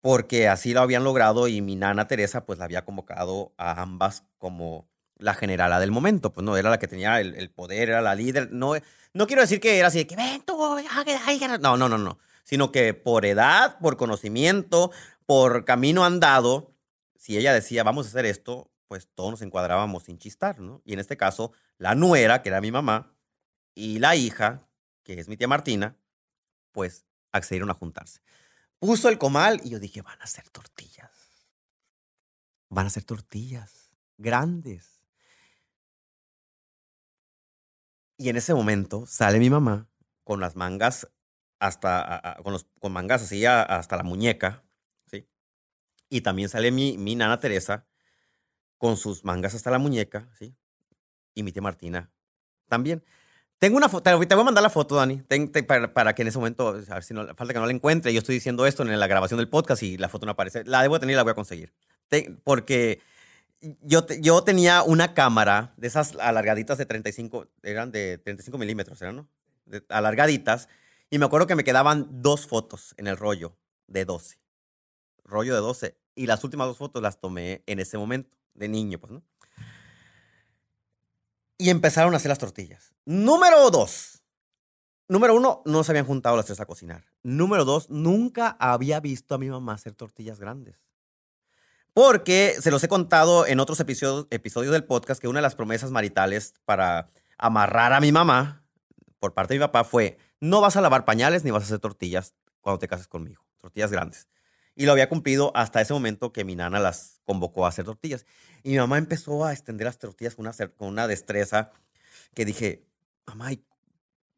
porque 0.01 0.47
así 0.47 0.73
lo 0.73 0.81
habían 0.81 1.03
logrado 1.03 1.47
y 1.47 1.61
mi 1.61 1.75
nana 1.75 2.07
Teresa 2.07 2.45
pues 2.45 2.59
la 2.59 2.65
había 2.65 2.85
convocado 2.85 3.53
a 3.57 3.81
ambas 3.81 4.23
como 4.37 4.87
la 5.17 5.33
generala 5.33 5.79
del 5.79 5.91
momento, 5.91 6.33
pues 6.33 6.45
no, 6.45 6.55
era 6.55 6.69
la 6.69 6.77
que 6.77 6.87
tenía 6.87 7.19
el, 7.19 7.49
poder, 7.49 7.89
era 7.89 8.01
la 8.01 8.13
líder. 8.13 8.51
No, 8.51 8.73
no 9.13 9.27
quiero 9.27 9.41
decir 9.41 9.59
que 9.59 9.79
era 9.79 9.87
así 9.87 9.99
de 9.99 10.07
que 10.07 10.15
ven 10.15 10.43
tú, 10.45 10.55
no, 11.61 11.77
no, 11.77 11.89
no, 11.89 11.97
no, 11.97 12.19
sino 12.43 12.71
que 12.71 12.93
por 12.93 13.25
edad, 13.25 13.79
por 13.79 13.97
conocimiento, 13.97 14.91
por 15.25 15.65
camino 15.65 16.05
andado, 16.05 16.75
si 17.17 17.37
ella 17.37 17.53
decía 17.53 17.83
vamos 17.83 18.05
a 18.05 18.09
hacer 18.09 18.25
esto, 18.25 18.69
pues 18.87 19.09
todos 19.13 19.31
nos 19.31 19.41
encuadrábamos 19.41 20.03
sin 20.03 20.17
chistar, 20.17 20.59
¿no? 20.59 20.81
Y 20.85 20.93
en 20.93 20.99
este 20.99 21.17
caso, 21.17 21.51
la 21.77 21.95
nuera, 21.95 22.41
que 22.41 22.49
era 22.49 22.61
mi 22.61 22.71
mamá, 22.71 23.15
y 23.73 23.99
la 23.99 24.15
hija, 24.15 24.67
que 25.03 25.19
es 25.19 25.27
mi 25.27 25.37
tía 25.37 25.47
Martina, 25.47 25.97
pues 26.71 27.05
accedieron 27.31 27.69
a 27.69 27.73
juntarse. 27.73 28.21
Puso 28.79 29.09
el 29.09 29.17
comal 29.17 29.61
y 29.63 29.69
yo 29.69 29.79
dije, 29.79 30.01
van 30.01 30.19
a 30.21 30.23
hacer 30.23 30.49
tortillas. 30.49 31.11
Van 32.69 32.85
a 32.85 32.87
hacer 32.87 33.03
tortillas 33.03 33.89
grandes 34.17 34.95
Y 38.17 38.29
en 38.29 38.37
ese 38.37 38.53
momento 38.53 39.05
sale 39.05 39.39
mi 39.39 39.49
mamá 39.49 39.89
con 40.23 40.39
las 40.39 40.55
mangas 40.55 41.07
hasta, 41.59 42.37
con, 42.43 42.53
los, 42.53 42.65
con 42.79 42.93
mangas 42.93 43.23
así 43.23 43.45
hasta 43.45 43.97
la 43.97 44.03
muñeca, 44.03 44.63
¿sí? 45.05 45.27
Y 46.09 46.21
también 46.21 46.49
sale 46.49 46.71
mi, 46.71 46.97
mi 46.97 47.15
nana 47.15 47.39
Teresa 47.39 47.85
con 48.77 48.97
sus 48.97 49.23
mangas 49.23 49.55
hasta 49.55 49.71
la 49.71 49.79
muñeca, 49.79 50.29
¿sí? 50.37 50.55
Y 51.33 51.43
mi 51.43 51.51
tía 51.51 51.61
Martina 51.61 52.11
también. 52.67 53.03
Tengo 53.57 53.77
una 53.77 53.87
foto, 53.87 54.03
te 54.03 54.35
voy 54.35 54.41
a 54.41 54.45
mandar 54.45 54.61
la 54.61 54.69
foto, 54.69 54.95
Dani, 54.95 55.23
para, 55.65 55.93
para, 55.93 56.13
que 56.13 56.23
en 56.23 56.27
ese 56.27 56.37
momento, 56.37 56.67
a 56.67 56.73
ver 56.73 57.03
si 57.03 57.13
no, 57.13 57.25
falta 57.35 57.53
que 57.53 57.59
no 57.59 57.65
la 57.65 57.71
encuentre. 57.71 58.13
Yo 58.13 58.19
estoy 58.19 58.35
diciendo 58.35 58.65
esto 58.65 58.83
en 58.83 58.99
la 58.99 59.07
grabación 59.07 59.37
del 59.37 59.47
podcast 59.47 59.81
y 59.81 59.97
la 59.97 60.09
foto 60.09 60.25
no 60.25 60.33
aparece. 60.33 60.65
La 60.65 60.81
debo 60.81 60.99
tener 60.99 61.13
y 61.13 61.15
la 61.15 61.23
voy 61.23 61.31
a 61.31 61.35
conseguir. 61.35 61.73
porque 62.43 62.99
yo, 63.81 64.05
yo 64.19 64.43
tenía 64.43 64.83
una 64.83 65.13
cámara 65.13 65.73
de 65.77 65.87
esas 65.87 66.15
alargaditas 66.17 66.77
de 66.77 66.85
35, 66.85 67.47
eran 67.63 67.91
de 67.91 68.17
35 68.17 68.57
milímetros, 68.57 69.01
¿eran, 69.01 69.15
no? 69.15 69.29
alargaditas. 69.89 70.67
Y 71.09 71.17
me 71.17 71.25
acuerdo 71.25 71.47
que 71.47 71.55
me 71.55 71.63
quedaban 71.63 72.07
dos 72.21 72.47
fotos 72.47 72.93
en 72.97 73.07
el 73.07 73.17
rollo 73.17 73.57
de 73.87 74.05
12. 74.05 74.39
Rollo 75.23 75.55
de 75.55 75.61
12. 75.61 75.97
Y 76.15 76.27
las 76.27 76.43
últimas 76.43 76.67
dos 76.67 76.77
fotos 76.77 77.01
las 77.01 77.19
tomé 77.19 77.63
en 77.67 77.79
ese 77.79 77.97
momento, 77.97 78.37
de 78.55 78.67
niño, 78.67 78.99
pues, 78.99 79.13
¿no? 79.13 79.23
Y 81.57 81.69
empezaron 81.69 82.13
a 82.13 82.17
hacer 82.17 82.29
las 82.29 82.39
tortillas. 82.39 82.93
Número 83.05 83.69
dos. 83.69 84.23
Número 85.07 85.35
uno, 85.35 85.61
no 85.65 85.83
se 85.83 85.91
habían 85.91 86.05
juntado 86.05 86.35
las 86.35 86.47
tres 86.47 86.59
a 86.59 86.65
cocinar. 86.65 87.05
Número 87.21 87.63
dos, 87.63 87.89
nunca 87.89 88.57
había 88.59 88.99
visto 88.99 89.35
a 89.35 89.37
mi 89.37 89.49
mamá 89.49 89.73
hacer 89.73 89.93
tortillas 89.93 90.39
grandes. 90.39 90.81
Porque 91.93 92.55
se 92.59 92.71
los 92.71 92.83
he 92.83 92.87
contado 92.87 93.45
en 93.45 93.59
otros 93.59 93.79
episodios, 93.79 94.27
episodios 94.31 94.73
del 94.73 94.83
podcast 94.83 95.21
que 95.21 95.27
una 95.27 95.39
de 95.39 95.43
las 95.43 95.55
promesas 95.55 95.91
maritales 95.91 96.55
para 96.65 97.11
amarrar 97.37 97.93
a 97.93 98.01
mi 98.01 98.11
mamá 98.11 98.65
por 99.19 99.33
parte 99.33 99.53
de 99.53 99.59
mi 99.59 99.65
papá 99.65 99.83
fue, 99.83 100.17
no 100.39 100.59
vas 100.59 100.75
a 100.75 100.81
lavar 100.81 101.05
pañales 101.05 101.43
ni 101.43 101.51
vas 101.51 101.63
a 101.63 101.65
hacer 101.67 101.79
tortillas 101.79 102.33
cuando 102.59 102.79
te 102.79 102.87
cases 102.87 103.07
conmigo, 103.07 103.45
tortillas 103.57 103.91
grandes. 103.91 104.27
Y 104.75 104.85
lo 104.85 104.91
había 104.91 105.09
cumplido 105.09 105.51
hasta 105.55 105.81
ese 105.81 105.93
momento 105.93 106.33
que 106.33 106.43
mi 106.43 106.55
nana 106.55 106.79
las 106.79 107.21
convocó 107.23 107.65
a 107.65 107.69
hacer 107.69 107.85
tortillas. 107.85 108.25
Y 108.63 108.71
mi 108.71 108.77
mamá 108.77 108.97
empezó 108.97 109.45
a 109.45 109.53
extender 109.53 109.85
las 109.85 109.97
tortillas 109.97 110.35
con 110.35 110.45
una, 110.45 110.53
con 110.75 110.89
una 110.89 111.07
destreza 111.07 111.71
que 112.33 112.45
dije, 112.45 112.85
mamá, 113.25 113.51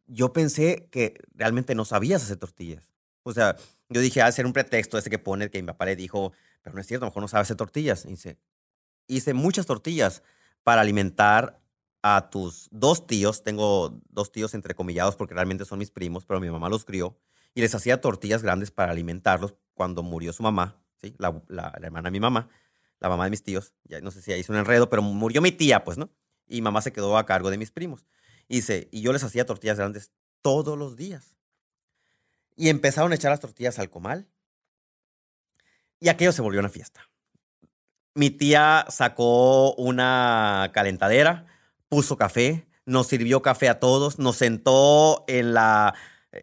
yo 0.05 0.33
pensé 0.33 0.87
que 0.91 1.19
realmente 1.33 1.75
no 1.75 1.85
sabías 1.85 2.23
hacer 2.23 2.37
tortillas. 2.37 2.91
O 3.23 3.33
sea, 3.33 3.57
yo 3.89 3.99
dije, 3.99 4.21
al 4.21 4.31
ser 4.31 4.45
un 4.45 4.53
pretexto 4.53 4.97
ese 4.97 5.09
que 5.09 5.19
pone 5.19 5.49
que 5.49 5.61
mi 5.61 5.67
papá 5.67 5.85
le 5.85 5.95
dijo, 5.95 6.31
pero 6.61 6.75
no 6.75 6.81
es 6.81 6.87
cierto, 6.87 7.05
a 7.05 7.07
lo 7.07 7.11
mejor 7.11 7.23
no 7.23 7.27
sabe 7.27 7.41
hacer 7.41 7.57
tortillas. 7.57 8.05
Dice, 8.05 8.37
hice 9.07 9.33
muchas 9.33 9.65
tortillas 9.65 10.23
para 10.63 10.81
alimentar 10.81 11.59
a 12.01 12.29
tus 12.29 12.67
dos 12.71 13.07
tíos. 13.07 13.43
Tengo 13.43 13.99
dos 14.09 14.31
tíos 14.31 14.53
entrecomillados 14.53 15.15
porque 15.15 15.33
realmente 15.33 15.65
son 15.65 15.79
mis 15.79 15.91
primos, 15.91 16.25
pero 16.25 16.39
mi 16.39 16.49
mamá 16.49 16.69
los 16.69 16.85
crió. 16.85 17.17
Y 17.53 17.61
les 17.61 17.73
hacía 17.73 18.01
tortillas 18.01 18.43
grandes 18.43 18.71
para 18.71 18.91
alimentarlos 18.91 19.55
cuando 19.73 20.03
murió 20.03 20.33
su 20.33 20.43
mamá, 20.43 20.81
¿sí? 21.01 21.15
la, 21.17 21.41
la, 21.47 21.73
hermana 21.81 22.07
de 22.07 22.11
mi 22.11 22.19
mamá, 22.19 22.49
la 22.99 23.09
mamá 23.09 23.25
de 23.25 23.29
mis 23.31 23.43
tíos. 23.43 23.73
Ya 23.83 24.01
no 24.01 24.11
sé 24.11 24.21
si 24.21 24.33
hizo 24.33 24.53
un 24.53 24.59
enredo, 24.59 24.89
pero 24.89 25.01
murió 25.01 25.41
mi 25.41 25.51
tía, 25.51 25.83
pues, 25.83 25.97
¿no? 25.97 26.09
Y 26.47 26.61
mamá 26.61 26.81
se 26.81 26.93
quedó 26.93 27.17
a 27.17 27.25
cargo 27.25 27.49
de 27.49 27.57
mis 27.57 27.71
primos. 27.71 28.05
Y, 28.47 28.57
dice, 28.57 28.87
y 28.91 29.01
yo 29.01 29.11
les 29.11 29.23
hacía 29.23 29.45
tortillas 29.45 29.77
grandes 29.77 30.11
todos 30.41 30.77
los 30.77 30.95
días. 30.95 31.35
Y 32.55 32.69
empezaron 32.69 33.11
a 33.11 33.15
echar 33.15 33.31
las 33.31 33.39
tortillas 33.39 33.79
al 33.79 33.89
comal 33.89 34.27
y 35.99 36.09
aquello 36.09 36.31
se 36.31 36.41
volvió 36.41 36.59
una 36.59 36.69
fiesta. 36.69 37.09
Mi 38.13 38.29
tía 38.29 38.85
sacó 38.89 39.73
una 39.75 40.71
calentadera, 40.73 41.45
puso 41.89 42.17
café, 42.17 42.67
nos 42.85 43.07
sirvió 43.07 43.41
café 43.41 43.69
a 43.69 43.79
todos, 43.79 44.17
nos 44.17 44.37
sentó 44.37 45.23
en 45.27 45.53
la, 45.53 45.93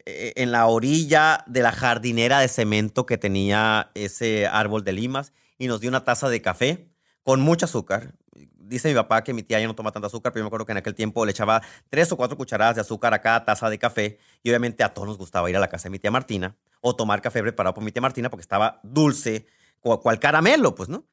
en 0.05 0.51
la 0.51 0.67
orilla 0.67 1.43
de 1.47 1.61
la 1.61 1.71
jardinera 1.71 2.39
de 2.39 2.47
cemento 2.47 3.05
que 3.05 3.17
tenía 3.17 3.91
ese 3.93 4.47
árbol 4.47 4.83
de 4.83 4.93
limas 4.93 5.33
y 5.57 5.67
nos 5.67 5.81
dio 5.81 5.89
una 5.89 6.03
taza 6.03 6.29
de 6.29 6.41
café 6.41 6.89
con 7.23 7.41
mucho 7.41 7.65
azúcar. 7.65 8.15
Dice 8.57 8.89
mi 8.89 8.95
papá 8.95 9.23
que 9.23 9.33
mi 9.33 9.43
tía 9.43 9.59
ya 9.59 9.67
no 9.67 9.75
toma 9.75 9.91
tanto 9.91 10.07
azúcar, 10.07 10.33
pero 10.33 10.41
yo 10.41 10.45
me 10.45 10.47
acuerdo 10.47 10.65
que 10.65 10.71
en 10.71 10.79
aquel 10.79 10.95
tiempo 10.95 11.25
le 11.25 11.31
echaba 11.31 11.61
tres 11.89 12.11
o 12.11 12.17
cuatro 12.17 12.35
cucharadas 12.35 12.75
de 12.75 12.81
azúcar 12.81 13.13
a 13.13 13.21
cada 13.21 13.45
taza 13.45 13.69
de 13.69 13.77
café 13.77 14.17
y 14.43 14.49
obviamente 14.49 14.83
a 14.83 14.93
todos 14.93 15.07
nos 15.07 15.17
gustaba 15.17 15.49
ir 15.49 15.55
a 15.55 15.59
la 15.59 15.67
casa 15.67 15.83
de 15.83 15.91
mi 15.91 15.99
tía 15.99 16.11
Martina 16.11 16.55
o 16.81 16.95
tomar 16.95 17.21
café 17.21 17.41
preparado 17.41 17.73
por 17.73 17.83
mi 17.83 17.91
tía 17.91 18.01
Martina 18.01 18.29
porque 18.29 18.41
estaba 18.41 18.79
dulce, 18.83 19.47
cual 19.79 20.19
caramelo, 20.19 20.75
pues, 20.75 20.89
¿no? 20.89 21.07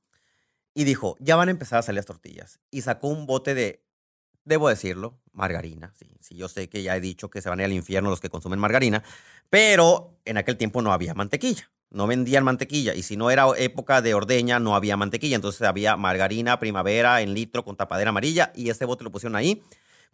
Y 0.75 0.85
dijo, 0.85 1.17
ya 1.21 1.37
van 1.37 1.49
a 1.49 1.51
empezar 1.51 1.79
a 1.79 1.83
salir 1.83 1.99
las 1.99 2.07
tortillas. 2.07 2.61
Y 2.71 2.81
sacó 2.83 3.09
un 3.09 3.27
bote 3.27 3.55
de, 3.55 3.85
debo 4.45 4.69
decirlo, 4.69 5.19
margarina. 5.33 5.93
Sí, 5.99 6.07
sí, 6.21 6.35
yo 6.37 6.49
sé 6.49 6.69
que 6.69 6.83
ya 6.83 6.97
he 6.97 7.01
dicho 7.01 7.31
que 7.31 7.43
se 7.43 7.49
van 7.49 7.61
a 7.61 7.63
ir 7.63 7.67
al 7.67 7.73
infierno 7.73 8.11
los 8.11 8.21
que 8.21 8.31
consumen 8.31 8.59
margarina, 8.59 9.03
pero 9.51 10.19
en 10.25 10.37
aquel 10.37 10.57
tiempo 10.57 10.83
no 10.83 10.93
había 10.93 11.15
mantequilla. 11.15 11.71
No 11.91 12.07
vendían 12.07 12.43
mantequilla. 12.43 12.95
Y 12.95 13.03
si 13.03 13.17
no 13.17 13.31
era 13.31 13.47
época 13.59 14.01
de 14.01 14.15
ordeña, 14.15 14.59
no 14.59 14.75
había 14.75 14.97
mantequilla. 14.97 15.37
Entonces 15.37 15.61
había 15.63 15.97
margarina 15.97 16.59
primavera 16.59 17.21
en 17.21 17.35
litro 17.35 17.65
con 17.65 17.77
tapadera 17.77 18.11
amarilla 18.11 18.51
y 18.55 18.71
ese 18.71 18.87
bote 18.87 19.05
lo 19.05 19.13
pusieron 19.13 19.37
ahí 19.37 19.63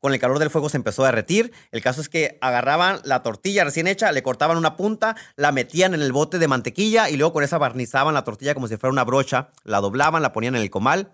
con 0.01 0.13
el 0.13 0.19
calor 0.19 0.39
del 0.39 0.51
fuego 0.51 0.69
se 0.69 0.77
empezó 0.77 1.03
a 1.03 1.07
derretir. 1.07 1.53
El 1.71 1.83
caso 1.83 2.01
es 2.01 2.09
que 2.09 2.39
agarraban 2.41 3.01
la 3.05 3.23
tortilla 3.23 3.65
recién 3.65 3.87
hecha, 3.87 4.13
le 4.13 4.23
cortaban 4.23 4.57
una 4.57 4.77
punta, 4.77 5.17
la 5.37 5.53
metían 5.53 5.95
en 5.95 6.03
el 6.03 6.13
bote 6.13 6.39
de 6.39 6.49
mantequilla 6.49 7.11
y 7.11 7.17
luego 7.17 7.33
con 7.33 7.45
esa 7.45 7.59
barnizaban 7.59 8.15
la 8.15 8.25
tortilla 8.25 8.55
como 8.55 8.69
si 8.69 8.77
fuera 8.77 8.93
una 8.93 9.05
brocha, 9.05 9.51
la 9.65 9.81
doblaban, 9.81 10.23
la 10.23 10.33
ponían 10.33 10.55
en 10.55 10.63
el 10.63 10.71
comal 10.71 11.13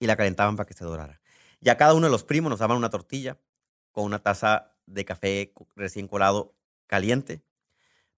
y 0.00 0.06
la 0.06 0.16
calentaban 0.16 0.56
para 0.56 0.66
que 0.66 0.74
se 0.74 0.84
dorara. 0.84 1.21
Y 1.62 1.70
cada 1.76 1.94
uno 1.94 2.06
de 2.06 2.10
los 2.10 2.24
primos 2.24 2.50
nos 2.50 2.58
daban 2.58 2.76
una 2.76 2.90
tortilla 2.90 3.38
con 3.90 4.04
una 4.04 4.18
taza 4.18 4.74
de 4.84 5.06
café 5.06 5.54
recién 5.74 6.08
colado 6.08 6.54
caliente. 6.86 7.42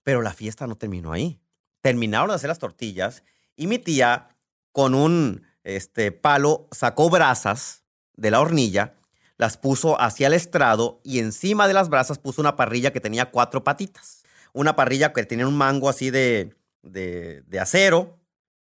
Pero 0.02 0.22
la 0.22 0.32
fiesta 0.32 0.66
no 0.66 0.76
terminó 0.76 1.12
ahí. 1.12 1.40
Terminaron 1.80 2.30
de 2.30 2.34
hacer 2.34 2.48
las 2.48 2.58
tortillas 2.58 3.22
y 3.54 3.68
mi 3.68 3.78
tía 3.78 4.36
con 4.72 4.96
un 4.96 5.46
este, 5.62 6.10
palo 6.10 6.66
sacó 6.72 7.08
brasas 7.08 7.84
de 8.14 8.32
la 8.32 8.40
hornilla 8.40 8.94
las 9.36 9.56
puso 9.56 10.00
hacia 10.00 10.28
el 10.28 10.32
estrado 10.32 11.00
y 11.02 11.18
encima 11.18 11.66
de 11.66 11.74
las 11.74 11.88
brasas 11.88 12.18
puso 12.18 12.40
una 12.40 12.56
parrilla 12.56 12.92
que 12.92 13.00
tenía 13.00 13.30
cuatro 13.30 13.64
patitas. 13.64 14.22
Una 14.52 14.76
parrilla 14.76 15.12
que 15.12 15.24
tenía 15.24 15.48
un 15.48 15.56
mango 15.56 15.88
así 15.88 16.10
de, 16.10 16.54
de, 16.82 17.58
acero, 17.60 18.20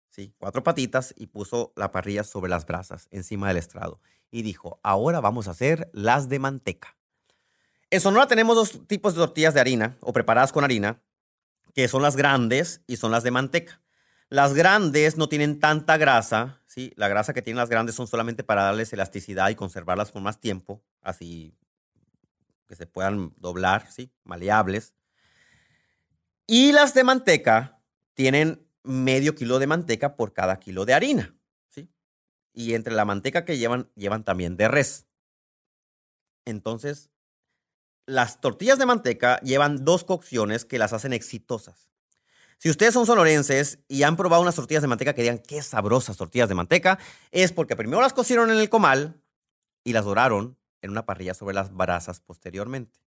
sí, 0.09 0.33
cuatro 0.37 0.63
patitas, 0.63 1.13
y 1.17 1.27
puso 1.27 1.73
la 1.75 1.91
parrilla 1.91 2.23
sobre 2.23 2.49
las 2.49 2.65
brasas, 2.65 3.07
encima 3.11 3.49
del 3.49 3.57
estrado. 3.57 3.99
Y 4.33 4.41
dijo, 4.41 4.79
ahora 4.81 5.21
vamos 5.21 5.47
a 5.47 5.51
hacer 5.51 5.91
las 5.93 6.27
de 6.27 6.39
manteca. 6.39 6.97
En 7.91 8.01
Sonora 8.01 8.25
tenemos 8.25 8.55
dos 8.55 8.87
tipos 8.87 9.13
de 9.13 9.19
tortillas 9.19 9.53
de 9.53 9.59
harina, 9.59 9.95
o 9.99 10.11
preparadas 10.11 10.51
con 10.51 10.63
harina, 10.63 11.03
que 11.75 11.87
son 11.87 12.01
las 12.01 12.15
grandes 12.15 12.81
y 12.87 12.95
son 12.95 13.11
las 13.11 13.21
de 13.21 13.29
manteca. 13.29 13.79
Las 14.29 14.55
grandes 14.55 15.17
no 15.17 15.29
tienen 15.29 15.59
tanta 15.59 15.97
grasa, 15.97 16.63
¿sí? 16.65 16.93
La 16.95 17.09
grasa 17.09 17.35
que 17.35 17.43
tienen 17.43 17.59
las 17.59 17.69
grandes 17.69 17.93
son 17.93 18.07
solamente 18.07 18.43
para 18.43 18.63
darles 18.63 18.91
elasticidad 18.91 19.49
y 19.49 19.55
conservarlas 19.55 20.09
por 20.09 20.23
más 20.23 20.39
tiempo, 20.39 20.83
así 21.03 21.55
que 22.67 22.75
se 22.75 22.87
puedan 22.87 23.35
doblar, 23.37 23.91
¿sí? 23.91 24.11
Maleables. 24.23 24.95
Y 26.47 26.71
las 26.71 26.95
de 26.95 27.03
manteca 27.03 27.83
tienen 28.15 28.67
medio 28.81 29.35
kilo 29.35 29.59
de 29.59 29.67
manteca 29.67 30.15
por 30.15 30.33
cada 30.33 30.59
kilo 30.59 30.85
de 30.85 30.95
harina. 30.95 31.35
Y 32.53 32.75
entre 32.75 32.93
la 32.93 33.05
manteca 33.05 33.45
que 33.45 33.57
llevan, 33.57 33.89
llevan 33.95 34.23
también 34.23 34.55
de 34.57 34.67
res. 34.67 35.07
Entonces, 36.45 37.09
las 38.05 38.41
tortillas 38.41 38.77
de 38.77 38.85
manteca 38.85 39.39
llevan 39.41 39.85
dos 39.85 40.03
cocciones 40.03 40.65
que 40.65 40.77
las 40.77 40.93
hacen 40.93 41.13
exitosas. 41.13 41.89
Si 42.57 42.69
ustedes 42.69 42.93
son 42.93 43.05
sonorenses 43.05 43.79
y 43.87 44.03
han 44.03 44.15
probado 44.15 44.41
unas 44.41 44.55
tortillas 44.55 44.81
de 44.81 44.87
manteca 44.87 45.13
que 45.13 45.21
digan 45.21 45.39
qué 45.39 45.61
sabrosas 45.61 46.15
tortillas 46.15 46.47
de 46.47 46.55
manteca, 46.55 46.97
es 47.31 47.51
porque 47.51 47.75
primero 47.75 48.01
las 48.01 48.13
cocieron 48.13 48.51
en 48.51 48.57
el 48.57 48.69
comal 48.69 49.21
y 49.83 49.93
las 49.93 50.05
doraron 50.05 50.57
en 50.81 50.91
una 50.91 51.05
parrilla 51.05 51.33
sobre 51.33 51.55
las 51.55 51.73
brasas 51.73 52.21
posteriormente. 52.21 52.99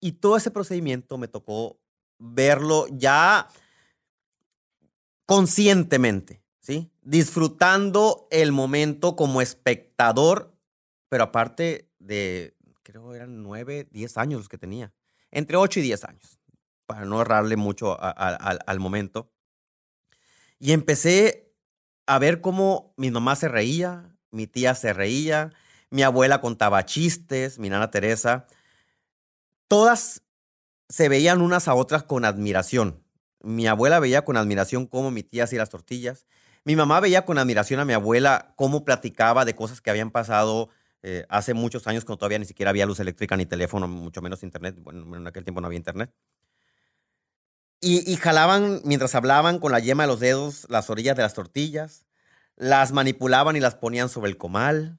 Y 0.00 0.12
todo 0.12 0.36
ese 0.36 0.50
procedimiento 0.50 1.18
me 1.18 1.28
tocó 1.28 1.80
verlo 2.18 2.86
ya 2.90 3.48
conscientemente. 5.26 6.42
Disfrutando 7.02 8.28
el 8.30 8.52
momento 8.52 9.16
como 9.16 9.40
espectador, 9.40 10.54
pero 11.08 11.24
aparte 11.24 11.90
de, 11.98 12.54
creo 12.82 13.14
eran 13.14 13.42
nueve, 13.42 13.88
diez 13.90 14.16
años 14.18 14.40
los 14.40 14.48
que 14.48 14.58
tenía, 14.58 14.92
entre 15.30 15.56
ocho 15.56 15.80
y 15.80 15.82
diez 15.82 16.04
años, 16.04 16.38
para 16.86 17.04
no 17.04 17.22
errarle 17.22 17.56
mucho 17.56 17.96
al 18.00 18.80
momento. 18.80 19.32
Y 20.58 20.72
empecé 20.72 21.54
a 22.06 22.18
ver 22.18 22.40
cómo 22.40 22.92
mi 22.96 23.10
mamá 23.10 23.36
se 23.36 23.48
reía, 23.48 24.14
mi 24.30 24.46
tía 24.46 24.74
se 24.74 24.92
reía, 24.92 25.52
mi 25.90 26.02
abuela 26.02 26.40
contaba 26.40 26.84
chistes, 26.84 27.58
mi 27.58 27.68
nana 27.68 27.90
Teresa. 27.90 28.46
Todas 29.68 30.22
se 30.88 31.08
veían 31.08 31.40
unas 31.40 31.68
a 31.68 31.74
otras 31.74 32.02
con 32.02 32.24
admiración. 32.24 33.02
Mi 33.42 33.66
abuela 33.66 34.00
veía 34.00 34.24
con 34.24 34.36
admiración 34.36 34.86
cómo 34.86 35.10
mi 35.10 35.22
tía 35.22 35.44
hacía 35.44 35.60
las 35.60 35.70
tortillas. 35.70 36.26
Mi 36.64 36.76
mamá 36.76 37.00
veía 37.00 37.24
con 37.24 37.38
admiración 37.38 37.80
a 37.80 37.84
mi 37.84 37.92
abuela 37.92 38.52
cómo 38.56 38.84
platicaba 38.84 39.44
de 39.44 39.54
cosas 39.54 39.80
que 39.80 39.90
habían 39.90 40.10
pasado 40.10 40.68
eh, 41.02 41.24
hace 41.28 41.54
muchos 41.54 41.86
años 41.86 42.04
cuando 42.04 42.18
todavía 42.18 42.38
ni 42.38 42.44
siquiera 42.44 42.70
había 42.70 42.86
luz 42.86 43.00
eléctrica 43.00 43.36
ni 43.36 43.46
teléfono, 43.46 43.88
mucho 43.88 44.20
menos 44.20 44.42
internet. 44.42 44.76
Bueno, 44.78 45.16
en 45.16 45.26
aquel 45.26 45.44
tiempo 45.44 45.60
no 45.60 45.66
había 45.66 45.78
internet. 45.78 46.12
Y, 47.80 48.10
y, 48.10 48.16
jalaban, 48.16 48.82
mientras 48.84 49.14
hablaban 49.14 49.58
con 49.58 49.72
la 49.72 49.78
yema 49.78 50.02
de 50.02 50.08
los 50.08 50.20
dedos, 50.20 50.66
las 50.68 50.90
orillas 50.90 51.16
de 51.16 51.22
las 51.22 51.32
tortillas, 51.32 52.04
las 52.56 52.92
manipulaban 52.92 53.56
y 53.56 53.60
las 53.60 53.74
ponían 53.74 54.10
sobre 54.10 54.30
el 54.30 54.36
comal. 54.36 54.98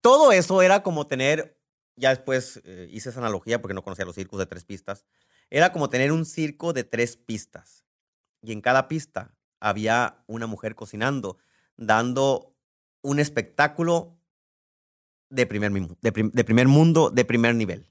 Todo 0.00 0.32
eso 0.32 0.62
era 0.62 0.82
como 0.82 1.06
tener 1.06 1.56
ya 1.96 2.10
después 2.10 2.60
eh, 2.64 2.88
hice 2.92 3.08
esa 3.08 3.20
analogía 3.20 3.60
porque 3.60 3.74
no 3.74 3.82
conocía 3.82 4.04
los 4.04 4.14
circos 4.14 4.38
de 4.38 4.46
tres 4.46 4.64
pistas. 4.64 5.04
Era 5.50 5.72
como 5.72 5.88
tener 5.88 6.12
un 6.12 6.26
circo 6.26 6.72
de 6.72 6.84
tres 6.84 7.16
pistas. 7.16 7.84
Y 8.42 8.52
en 8.52 8.60
cada 8.60 8.86
pista 8.86 9.34
había 9.66 10.22
una 10.26 10.46
mujer 10.46 10.74
cocinando, 10.74 11.38
dando 11.76 12.54
un 13.02 13.18
espectáculo 13.18 14.16
de 15.28 15.46
primer, 15.46 15.72
de, 15.72 16.30
de 16.32 16.44
primer 16.44 16.68
mundo, 16.68 17.10
de 17.10 17.24
primer 17.24 17.54
nivel. 17.54 17.90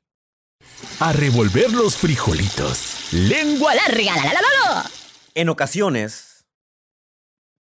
A 0.99 1.11
revolver 1.11 1.71
los 1.73 1.97
frijolitos. 1.97 3.11
Lengua 3.11 3.75
larga. 3.75 4.15
La, 4.15 4.33
la, 4.33 4.41
la, 4.41 4.91
en 5.33 5.49
ocasiones, 5.49 6.45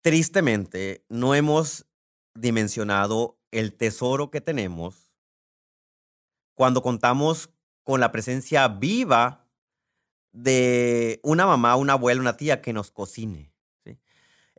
tristemente, 0.01 1.05
no 1.07 1.33
hemos 1.33 1.85
dimensionado 2.35 3.39
el 3.51 3.73
tesoro 3.73 4.29
que 4.29 4.41
tenemos 4.41 5.13
cuando 6.53 6.81
contamos 6.81 7.49
con 7.83 8.01
la 8.01 8.11
presencia 8.11 8.67
viva 8.67 9.47
de 10.33 11.19
una 11.23 11.45
mamá, 11.45 11.75
una 11.75 11.93
abuela, 11.93 12.21
una 12.21 12.37
tía 12.37 12.61
que 12.61 12.73
nos 12.73 12.91
cocine. 12.91 13.50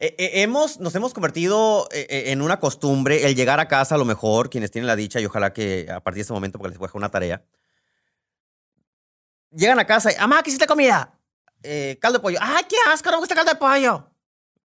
¿Sí? 0.00 0.06
E, 0.06 0.14
e, 0.18 0.42
hemos, 0.42 0.80
nos 0.80 0.94
hemos 0.94 1.14
convertido 1.14 1.88
e, 1.92 2.32
en 2.32 2.42
una 2.42 2.58
costumbre 2.60 3.26
el 3.26 3.34
llegar 3.34 3.60
a 3.60 3.68
casa, 3.68 3.94
a 3.94 3.98
lo 3.98 4.04
mejor, 4.04 4.50
quienes 4.50 4.70
tienen 4.70 4.86
la 4.86 4.96
dicha, 4.96 5.20
y 5.20 5.26
ojalá 5.26 5.52
que 5.52 5.88
a 5.90 6.00
partir 6.00 6.18
de 6.18 6.22
ese 6.22 6.32
momento, 6.32 6.58
porque 6.58 6.70
les 6.70 6.78
voy 6.78 6.86
a 6.86 6.88
dejar 6.88 6.98
una 6.98 7.10
tarea, 7.10 7.44
llegan 9.50 9.78
a 9.78 9.86
casa 9.86 10.12
y, 10.12 10.16
mamá, 10.18 10.42
¿qué 10.42 10.50
hiciste 10.50 10.66
comida? 10.66 11.18
Eh, 11.62 11.98
caldo 12.00 12.18
de 12.18 12.22
pollo. 12.22 12.38
¡Ay, 12.40 12.64
qué 12.68 12.76
asco! 12.92 13.10
No 13.10 13.18
me 13.18 13.20
gusta 13.20 13.34
caldo 13.34 13.52
de 13.52 13.58
pollo. 13.58 14.08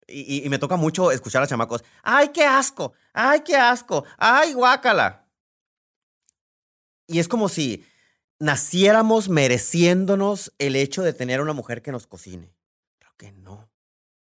Y, 0.08 0.46
y, 0.46 0.50
me 0.50 0.60
toca 0.60 0.76
mucho 0.76 1.12
escuchar 1.12 1.42
a 1.42 1.48
chamacos. 1.48 1.84
¡Ay, 2.04 2.30
qué 2.30 2.44
asco! 2.44 2.94
¡Ay, 3.14 3.42
qué 3.42 3.56
asco! 3.56 4.04
¡Ay, 4.18 4.54
guácala! 4.54 5.26
Y 7.08 7.20
es 7.20 7.28
como 7.30 7.48
si 7.48 7.86
naciéramos 8.40 9.30
mereciéndonos 9.30 10.54
el 10.58 10.76
hecho 10.76 11.04
de 11.04 11.14
tener 11.14 11.42
una 11.42 11.54
mujer 11.54 11.82
que 11.82 11.92
nos 11.92 12.08
cocine. 12.08 12.54
Creo 13.00 13.14
que 13.18 13.32
no. 13.32 13.70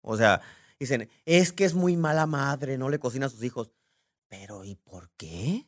O 0.02 0.18
sea, 0.18 0.42
dicen, 0.80 1.10
es 1.26 1.52
que 1.52 1.66
es 1.66 1.74
muy 1.74 1.98
mala 1.98 2.26
madre, 2.26 2.78
no 2.78 2.90
le 2.90 3.00
cocina 3.00 3.28
a 3.28 3.30
sus 3.30 3.44
hijos. 3.44 3.72
Pero 4.28 4.66
¿y 4.66 4.76
por 4.76 5.10
qué? 5.18 5.68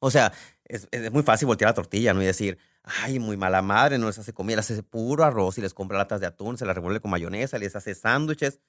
O 0.00 0.10
sea, 0.10 0.32
es, 0.64 0.88
muy 1.12 1.22
fácil 1.22 1.46
voltear 1.46 1.70
la 1.70 1.74
tortilla, 1.74 2.14
¿no? 2.14 2.22
Y 2.22 2.26
decir, 2.26 2.58
ay, 2.82 3.18
muy 3.18 3.36
mala 3.36 3.62
madre, 3.62 3.98
no 3.98 4.06
les 4.06 4.18
hace 4.18 4.32
comida, 4.32 4.56
les 4.56 4.70
hace 4.70 4.82
puro 4.82 5.24
arroz 5.24 5.58
y 5.58 5.60
les 5.60 5.74
compra 5.74 5.98
latas 5.98 6.20
de 6.20 6.26
atún, 6.26 6.56
se 6.56 6.66
las 6.66 6.74
revuelve 6.74 7.00
con 7.00 7.10
mayonesa, 7.10 7.58
les 7.58 7.76
hace 7.76 7.94
sándwiches. 7.94 8.60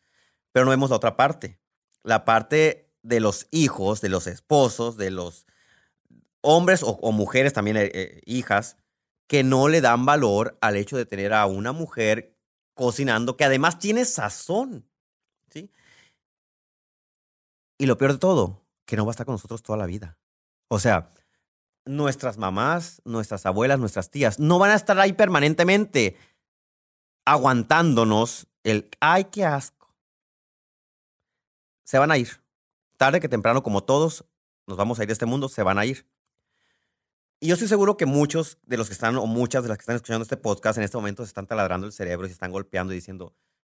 Pero 0.52 0.66
no 0.66 0.72
vemos 0.72 0.90
la 0.90 0.96
otra 0.96 1.16
parte. 1.16 1.60
La 2.04 2.26
parte 2.26 2.92
de 3.04 3.20
los 3.20 3.48
hijos, 3.52 4.02
de 4.02 4.10
los 4.10 4.28
esposos, 4.28 4.98
de 4.98 5.12
los 5.12 5.46
hombres 6.42 6.82
o, 6.84 7.12
mujeres 7.12 7.54
también, 7.54 7.78
eh, 7.78 7.92
eh, 7.94 8.22
hijas, 8.26 8.78
que 9.28 9.44
no 9.44 9.68
le 9.68 9.82
dan 9.82 10.06
valor 10.06 10.58
al 10.62 10.76
hecho 10.76 10.98
de 10.98 11.06
tener 11.06 11.34
a 11.34 11.46
una 11.46 11.72
mujer 11.72 12.36
cocinando 12.74 13.38
que 13.38 13.46
además 13.46 13.78
tiene 13.78 14.06
sazón. 14.06 14.89
Y 17.80 17.86
lo 17.86 17.98
peor 17.98 18.12
de 18.12 18.20
todo, 18.20 18.62
que 18.86 18.98
no 18.98 19.06
va 19.06 19.12
a 19.12 19.14
estar 19.14 19.26
con 19.26 19.34
nosotros 19.34 19.64
toda 19.64 19.78
la 19.78 19.86
vida. 19.86 20.18
O 20.68 20.80
sea, 20.80 21.12
nuestras 21.86 22.38
mamás, 22.38 23.02
nuestras 23.06 23.46
abuelas, 23.46 23.80
nuestras 23.80 24.12
tías, 24.12 24.38
no 24.38 24.60
van 24.60 24.72
a 24.72 24.76
estar 24.76 25.00
ahí 25.00 25.14
permanentemente 25.14 26.18
aguantándonos 27.26 28.48
el, 28.64 28.90
ay, 29.00 29.26
qué 29.26 29.46
asco. 29.46 29.96
Se 31.86 31.98
van 31.98 32.12
a 32.12 32.18
ir. 32.18 32.44
Tarde 32.98 33.22
que 33.22 33.30
temprano, 33.30 33.64
como 33.64 33.84
todos, 33.84 34.26
nos 34.68 34.78
vamos 34.78 35.00
a 35.00 35.04
ir 35.04 35.08
de 35.08 35.14
este 35.14 35.26
mundo, 35.26 35.48
se 35.48 35.64
van 35.64 35.80
a 35.80 35.86
ir. 35.86 36.06
Y 37.40 37.48
yo 37.48 37.54
estoy 37.54 37.70
seguro 37.70 37.96
que 37.96 38.06
muchos 38.06 38.58
de 38.64 38.76
los 38.76 38.88
que 38.88 38.94
están, 38.94 39.16
o 39.16 39.26
muchas 39.26 39.64
de 39.64 39.70
las 39.70 39.78
que 39.78 39.84
están 39.84 39.96
escuchando 39.96 40.24
este 40.24 40.36
podcast 40.36 40.78
en 40.78 40.84
este 40.84 40.98
momento, 40.98 41.24
se 41.24 41.30
están 41.30 41.48
taladrando 41.48 41.88
el 41.88 41.94
cerebro 41.94 42.26
y 42.26 42.30
se 42.30 42.34
están 42.34 42.52
golpeando 42.52 42.92
y 42.92 42.98
diciendo, 42.98 43.34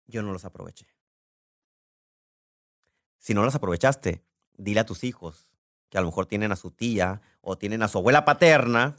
yo 0.07 0.21
no 0.21 0.33
los 0.33 0.43
aproveché. 0.43 0.87
Si 3.23 3.33
no 3.33 3.41
los 3.45 3.55
aprovechaste, 3.55 4.21
dile 4.57 4.81
a 4.81 4.85
tus 4.85 5.05
hijos 5.05 5.47
que 5.89 5.97
a 5.97 6.01
lo 6.01 6.07
mejor 6.07 6.25
tienen 6.25 6.51
a 6.51 6.57
su 6.57 6.71
tía 6.71 7.21
o 7.39 7.57
tienen 7.57 7.81
a 7.81 7.87
su 7.87 7.97
abuela 7.97 8.25
paterna, 8.25 8.97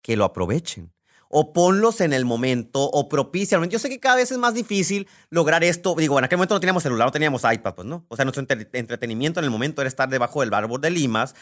que 0.00 0.16
lo 0.16 0.24
aprovechen. 0.24 0.94
O 1.28 1.52
ponlos 1.52 2.00
en 2.00 2.14
el 2.14 2.24
momento, 2.24 2.84
o 2.84 3.06
propicia. 3.10 3.62
Yo 3.66 3.78
sé 3.78 3.90
que 3.90 4.00
cada 4.00 4.16
vez 4.16 4.32
es 4.32 4.38
más 4.38 4.54
difícil 4.54 5.08
lograr 5.28 5.62
esto. 5.62 5.94
Digo, 5.94 6.18
en 6.18 6.24
aquel 6.24 6.38
momento 6.38 6.54
no 6.54 6.60
teníamos 6.60 6.84
celular, 6.84 7.06
no 7.06 7.12
teníamos 7.12 7.42
iPad, 7.44 7.74
pues, 7.74 7.86
¿no? 7.86 8.06
O 8.08 8.16
sea, 8.16 8.24
nuestro 8.24 8.46
entretenimiento 8.72 9.40
en 9.40 9.44
el 9.44 9.50
momento 9.50 9.82
era 9.82 9.88
estar 9.88 10.08
debajo 10.08 10.40
del 10.40 10.54
árbol 10.54 10.80
de 10.80 10.88
limas, 10.88 11.34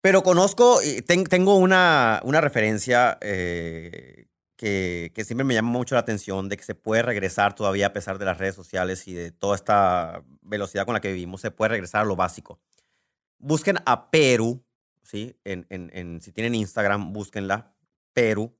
pero 0.00 0.22
conozco, 0.22 0.78
tengo 1.04 1.56
una, 1.56 2.20
una 2.22 2.40
referencia 2.40 3.18
eh, 3.22 4.27
que, 4.58 5.12
que, 5.14 5.24
siempre 5.24 5.44
me 5.44 5.54
llama 5.54 5.70
mucho 5.70 5.94
la 5.94 6.00
atención 6.00 6.48
de 6.48 6.56
que 6.56 6.64
se 6.64 6.74
puede 6.74 7.02
regresar 7.02 7.54
todavía 7.54 7.86
a 7.86 7.92
pesar 7.92 8.18
de 8.18 8.24
las 8.24 8.38
redes 8.38 8.56
sociales 8.56 9.06
y 9.06 9.14
de 9.14 9.30
toda 9.30 9.54
esta 9.54 10.24
velocidad 10.42 10.84
con 10.84 10.94
la 10.94 11.00
que 11.00 11.12
vivimos, 11.12 11.40
se 11.40 11.52
puede 11.52 11.70
regresar 11.70 12.02
a 12.02 12.04
lo 12.04 12.16
básico. 12.16 12.60
Busquen 13.38 13.78
a 13.86 14.10
Perú, 14.10 14.64
¿sí? 15.02 15.36
En, 15.44 15.64
en, 15.70 15.90
en, 15.94 16.20
si 16.20 16.32
tienen 16.32 16.56
Instagram, 16.56 17.12
búsquenla, 17.12 17.72
Perú. 18.12 18.52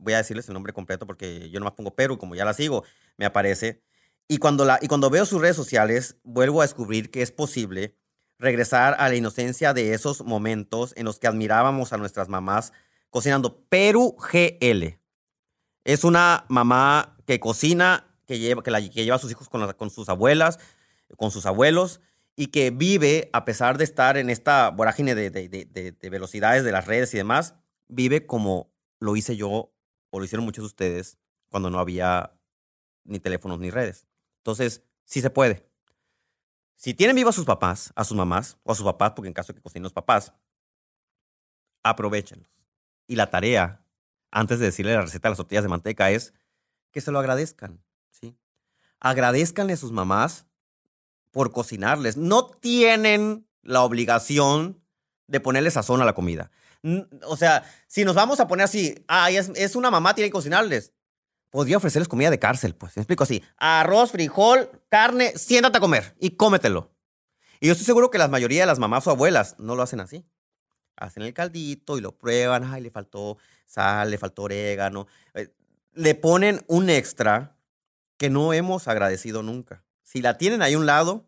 Voy 0.00 0.14
a 0.14 0.16
decirles 0.16 0.48
el 0.48 0.54
nombre 0.54 0.72
completo 0.72 1.06
porque 1.06 1.50
yo 1.50 1.60
no 1.60 1.64
más 1.64 1.74
pongo 1.74 1.94
Perú, 1.94 2.16
como 2.16 2.34
ya 2.34 2.46
la 2.46 2.54
sigo, 2.54 2.82
me 3.18 3.26
aparece. 3.26 3.82
Y 4.28 4.38
cuando, 4.38 4.64
la, 4.64 4.78
y 4.80 4.88
cuando 4.88 5.10
veo 5.10 5.26
sus 5.26 5.42
redes 5.42 5.56
sociales, 5.56 6.16
vuelvo 6.24 6.62
a 6.62 6.64
descubrir 6.64 7.10
que 7.10 7.20
es 7.20 7.32
posible 7.32 7.98
regresar 8.38 8.96
a 8.98 9.10
la 9.10 9.14
inocencia 9.14 9.74
de 9.74 9.92
esos 9.92 10.24
momentos 10.24 10.94
en 10.96 11.04
los 11.04 11.18
que 11.18 11.26
admirábamos 11.26 11.92
a 11.92 11.98
nuestras 11.98 12.30
mamás 12.30 12.72
cocinando. 13.10 13.62
Perú 13.68 14.16
GL. 14.16 15.01
Es 15.84 16.04
una 16.04 16.44
mamá 16.48 17.16
que 17.26 17.40
cocina, 17.40 18.06
que 18.26 18.38
lleva, 18.38 18.62
que, 18.62 18.70
lleva 18.90 19.16
a 19.16 19.18
sus 19.18 19.30
hijos 19.30 19.48
con, 19.48 19.90
sus 19.90 20.08
abuelas, 20.08 20.58
con 21.16 21.30
sus 21.30 21.46
abuelos, 21.46 22.00
y 22.36 22.48
que 22.48 22.70
vive, 22.70 23.28
a 23.32 23.44
pesar 23.44 23.78
de 23.78 23.84
estar 23.84 24.16
en 24.16 24.30
esta 24.30 24.70
vorágine 24.70 25.14
de, 25.14 25.30
de, 25.30 25.48
de, 25.48 25.92
de 25.92 26.10
velocidades 26.10 26.64
de 26.64 26.72
las 26.72 26.86
redes 26.86 27.12
y 27.14 27.18
demás, 27.18 27.54
vive 27.88 28.26
como 28.26 28.72
lo 29.00 29.16
hice 29.16 29.36
yo 29.36 29.72
o 30.10 30.18
lo 30.18 30.24
hicieron 30.24 30.44
muchos 30.44 30.62
de 30.62 30.66
ustedes 30.66 31.18
cuando 31.48 31.68
no 31.68 31.78
había 31.78 32.32
ni 33.04 33.18
teléfonos 33.18 33.58
ni 33.58 33.70
redes. 33.70 34.06
Entonces, 34.38 34.82
sí 35.04 35.20
se 35.20 35.30
puede. 35.30 35.68
Si 36.76 36.94
tienen 36.94 37.14
vivo 37.16 37.30
a 37.30 37.32
sus 37.32 37.44
papás, 37.44 37.92
a 37.94 38.04
sus 38.04 38.16
mamás 38.16 38.58
o 38.64 38.72
a 38.72 38.74
sus 38.74 38.84
papás, 38.84 39.12
porque 39.14 39.28
en 39.28 39.34
caso 39.34 39.52
de 39.52 39.58
que 39.58 39.62
cocinen 39.62 39.84
los 39.84 39.92
papás, 39.92 40.32
aprovechenlos. 41.82 42.50
Y 43.06 43.16
la 43.16 43.30
tarea, 43.30 43.81
antes 44.32 44.58
de 44.58 44.66
decirle 44.66 44.94
la 44.94 45.02
receta 45.02 45.28
de 45.28 45.32
las 45.32 45.36
tortillas 45.36 45.62
de 45.62 45.68
manteca, 45.68 46.10
es 46.10 46.34
que 46.90 47.00
se 47.00 47.12
lo 47.12 47.20
agradezcan. 47.20 47.84
¿sí? 48.10 48.36
Agradezcanle 48.98 49.74
a 49.74 49.76
sus 49.76 49.92
mamás 49.92 50.46
por 51.30 51.52
cocinarles. 51.52 52.16
No 52.16 52.46
tienen 52.46 53.46
la 53.62 53.82
obligación 53.82 54.82
de 55.28 55.40
ponerle 55.40 55.70
sazón 55.70 56.02
a 56.02 56.04
la 56.04 56.14
comida. 56.14 56.50
O 57.26 57.36
sea, 57.36 57.64
si 57.86 58.04
nos 58.04 58.16
vamos 58.16 58.40
a 58.40 58.48
poner 58.48 58.64
así, 58.64 59.04
ay, 59.06 59.36
es, 59.36 59.76
una 59.76 59.90
mamá, 59.90 60.14
tiene 60.14 60.28
que 60.28 60.34
cocinarles. 60.34 60.92
Podría 61.50 61.76
ofrecerles 61.76 62.08
comida 62.08 62.30
de 62.30 62.38
cárcel, 62.38 62.74
pues. 62.74 62.96
Me 62.96 63.02
explico 63.02 63.24
así. 63.24 63.42
Arroz, 63.56 64.10
frijol, 64.10 64.68
carne, 64.88 65.36
siéntate 65.36 65.78
a 65.78 65.80
comer 65.80 66.16
y 66.18 66.30
cómetelo. 66.30 66.90
Y 67.60 67.66
yo 67.66 67.72
estoy 67.72 67.86
seguro 67.86 68.10
que 68.10 68.18
la 68.18 68.28
mayoría 68.28 68.62
de 68.62 68.66
las 68.66 68.78
mamás 68.78 69.06
o 69.06 69.10
abuelas 69.10 69.54
no 69.58 69.76
lo 69.76 69.82
hacen 69.82 70.00
así. 70.00 70.24
Hacen 70.96 71.22
el 71.22 71.34
caldito 71.34 71.98
y 71.98 72.00
lo 72.00 72.16
prueban. 72.16 72.64
Ay, 72.64 72.82
le 72.82 72.90
faltó 72.90 73.38
sal, 73.66 74.10
le 74.10 74.18
faltó 74.18 74.42
orégano. 74.42 75.06
Eh, 75.34 75.48
le 75.94 76.14
ponen 76.14 76.64
un 76.68 76.90
extra 76.90 77.56
que 78.16 78.30
no 78.30 78.52
hemos 78.52 78.88
agradecido 78.88 79.42
nunca. 79.42 79.84
Si 80.02 80.22
la 80.22 80.38
tienen 80.38 80.62
ahí 80.62 80.74
a 80.74 80.78
un 80.78 80.86
lado, 80.86 81.26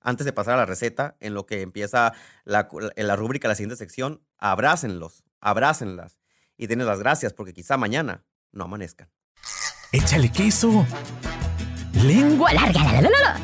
antes 0.00 0.24
de 0.24 0.32
pasar 0.32 0.54
a 0.54 0.58
la 0.58 0.66
receta, 0.66 1.16
en 1.20 1.34
lo 1.34 1.46
que 1.46 1.62
empieza 1.62 2.12
la, 2.44 2.68
en 2.94 3.06
la 3.06 3.16
rúbrica, 3.16 3.48
la 3.48 3.54
siguiente 3.54 3.76
sección, 3.76 4.22
abrácenlos, 4.38 5.24
abrácenlas 5.40 6.18
y 6.56 6.66
denles 6.66 6.86
las 6.86 6.98
gracias 6.98 7.32
porque 7.32 7.52
quizá 7.52 7.76
mañana 7.76 8.24
no 8.52 8.64
amanezcan. 8.64 9.10
Échale 9.92 10.30
queso. 10.30 10.86
Lengua 12.04 12.52
larga. 12.52 13.00
La, 13.00 13.00
la, 13.02 13.10
la, 13.10 13.40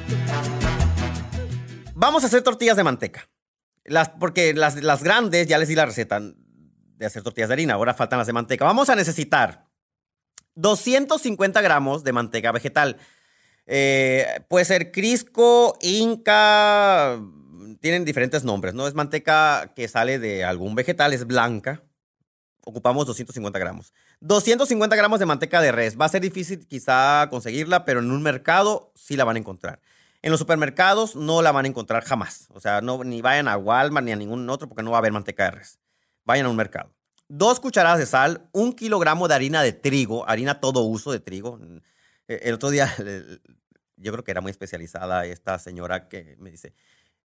Vamos 1.94 2.24
a 2.24 2.26
hacer 2.26 2.42
tortillas 2.42 2.76
de 2.76 2.84
manteca. 2.84 3.28
Las, 3.84 4.10
porque 4.10 4.54
las, 4.54 4.82
las 4.82 5.02
grandes, 5.02 5.46
ya 5.48 5.58
les 5.58 5.68
di 5.68 5.74
la 5.74 5.86
receta 5.86 6.20
de 6.20 7.06
hacer 7.06 7.22
tortillas 7.22 7.48
de 7.48 7.54
harina, 7.54 7.74
ahora 7.74 7.94
faltan 7.94 8.18
las 8.18 8.26
de 8.26 8.32
manteca. 8.32 8.64
Vamos 8.64 8.88
a 8.88 8.94
necesitar 8.94 9.66
250 10.54 11.60
gramos 11.60 12.04
de 12.04 12.12
manteca 12.12 12.52
vegetal. 12.52 12.98
Eh, 13.66 14.40
puede 14.48 14.64
ser 14.64 14.92
Crisco, 14.92 15.76
Inca, 15.80 17.18
tienen 17.80 18.04
diferentes 18.04 18.44
nombres, 18.44 18.74
¿no? 18.74 18.86
Es 18.86 18.94
manteca 18.94 19.72
que 19.74 19.88
sale 19.88 20.18
de 20.18 20.44
algún 20.44 20.74
vegetal, 20.74 21.12
es 21.12 21.26
blanca. 21.26 21.82
Ocupamos 22.64 23.06
250 23.06 23.58
gramos. 23.58 23.92
250 24.20 24.94
gramos 24.94 25.18
de 25.18 25.26
manteca 25.26 25.60
de 25.60 25.72
res. 25.72 26.00
Va 26.00 26.04
a 26.04 26.08
ser 26.08 26.22
difícil 26.22 26.66
quizá 26.68 27.26
conseguirla, 27.28 27.84
pero 27.84 28.00
en 28.00 28.12
un 28.12 28.22
mercado 28.22 28.92
sí 28.94 29.16
la 29.16 29.24
van 29.24 29.36
a 29.36 29.40
encontrar. 29.40 29.80
En 30.22 30.30
los 30.30 30.38
supermercados 30.38 31.16
no 31.16 31.42
la 31.42 31.50
van 31.50 31.64
a 31.64 31.68
encontrar 31.68 32.04
jamás. 32.04 32.46
O 32.50 32.60
sea, 32.60 32.80
no, 32.80 33.02
ni 33.02 33.20
vayan 33.20 33.48
a 33.48 33.56
Walmart 33.56 34.06
ni 34.06 34.12
a 34.12 34.16
ningún 34.16 34.48
otro 34.48 34.68
porque 34.68 34.84
no 34.84 34.92
va 34.92 34.98
a 34.98 35.00
haber 35.00 35.12
manteca 35.12 35.44
de 35.44 35.50
res. 35.50 35.80
Vayan 36.24 36.46
a 36.46 36.48
un 36.48 36.56
mercado. 36.56 36.94
Dos 37.28 37.58
cucharadas 37.58 37.98
de 37.98 38.06
sal, 38.06 38.48
un 38.52 38.72
kilogramo 38.72 39.26
de 39.26 39.34
harina 39.34 39.62
de 39.62 39.72
trigo, 39.72 40.28
harina 40.28 40.60
todo 40.60 40.82
uso 40.82 41.10
de 41.10 41.18
trigo. 41.18 41.58
Eh, 42.28 42.40
el 42.44 42.54
otro 42.54 42.70
día, 42.70 42.94
yo 43.96 44.12
creo 44.12 44.22
que 44.22 44.30
era 44.30 44.40
muy 44.40 44.50
especializada 44.50 45.26
esta 45.26 45.58
señora 45.58 46.08
que 46.08 46.36
me 46.38 46.52
dice, 46.52 46.72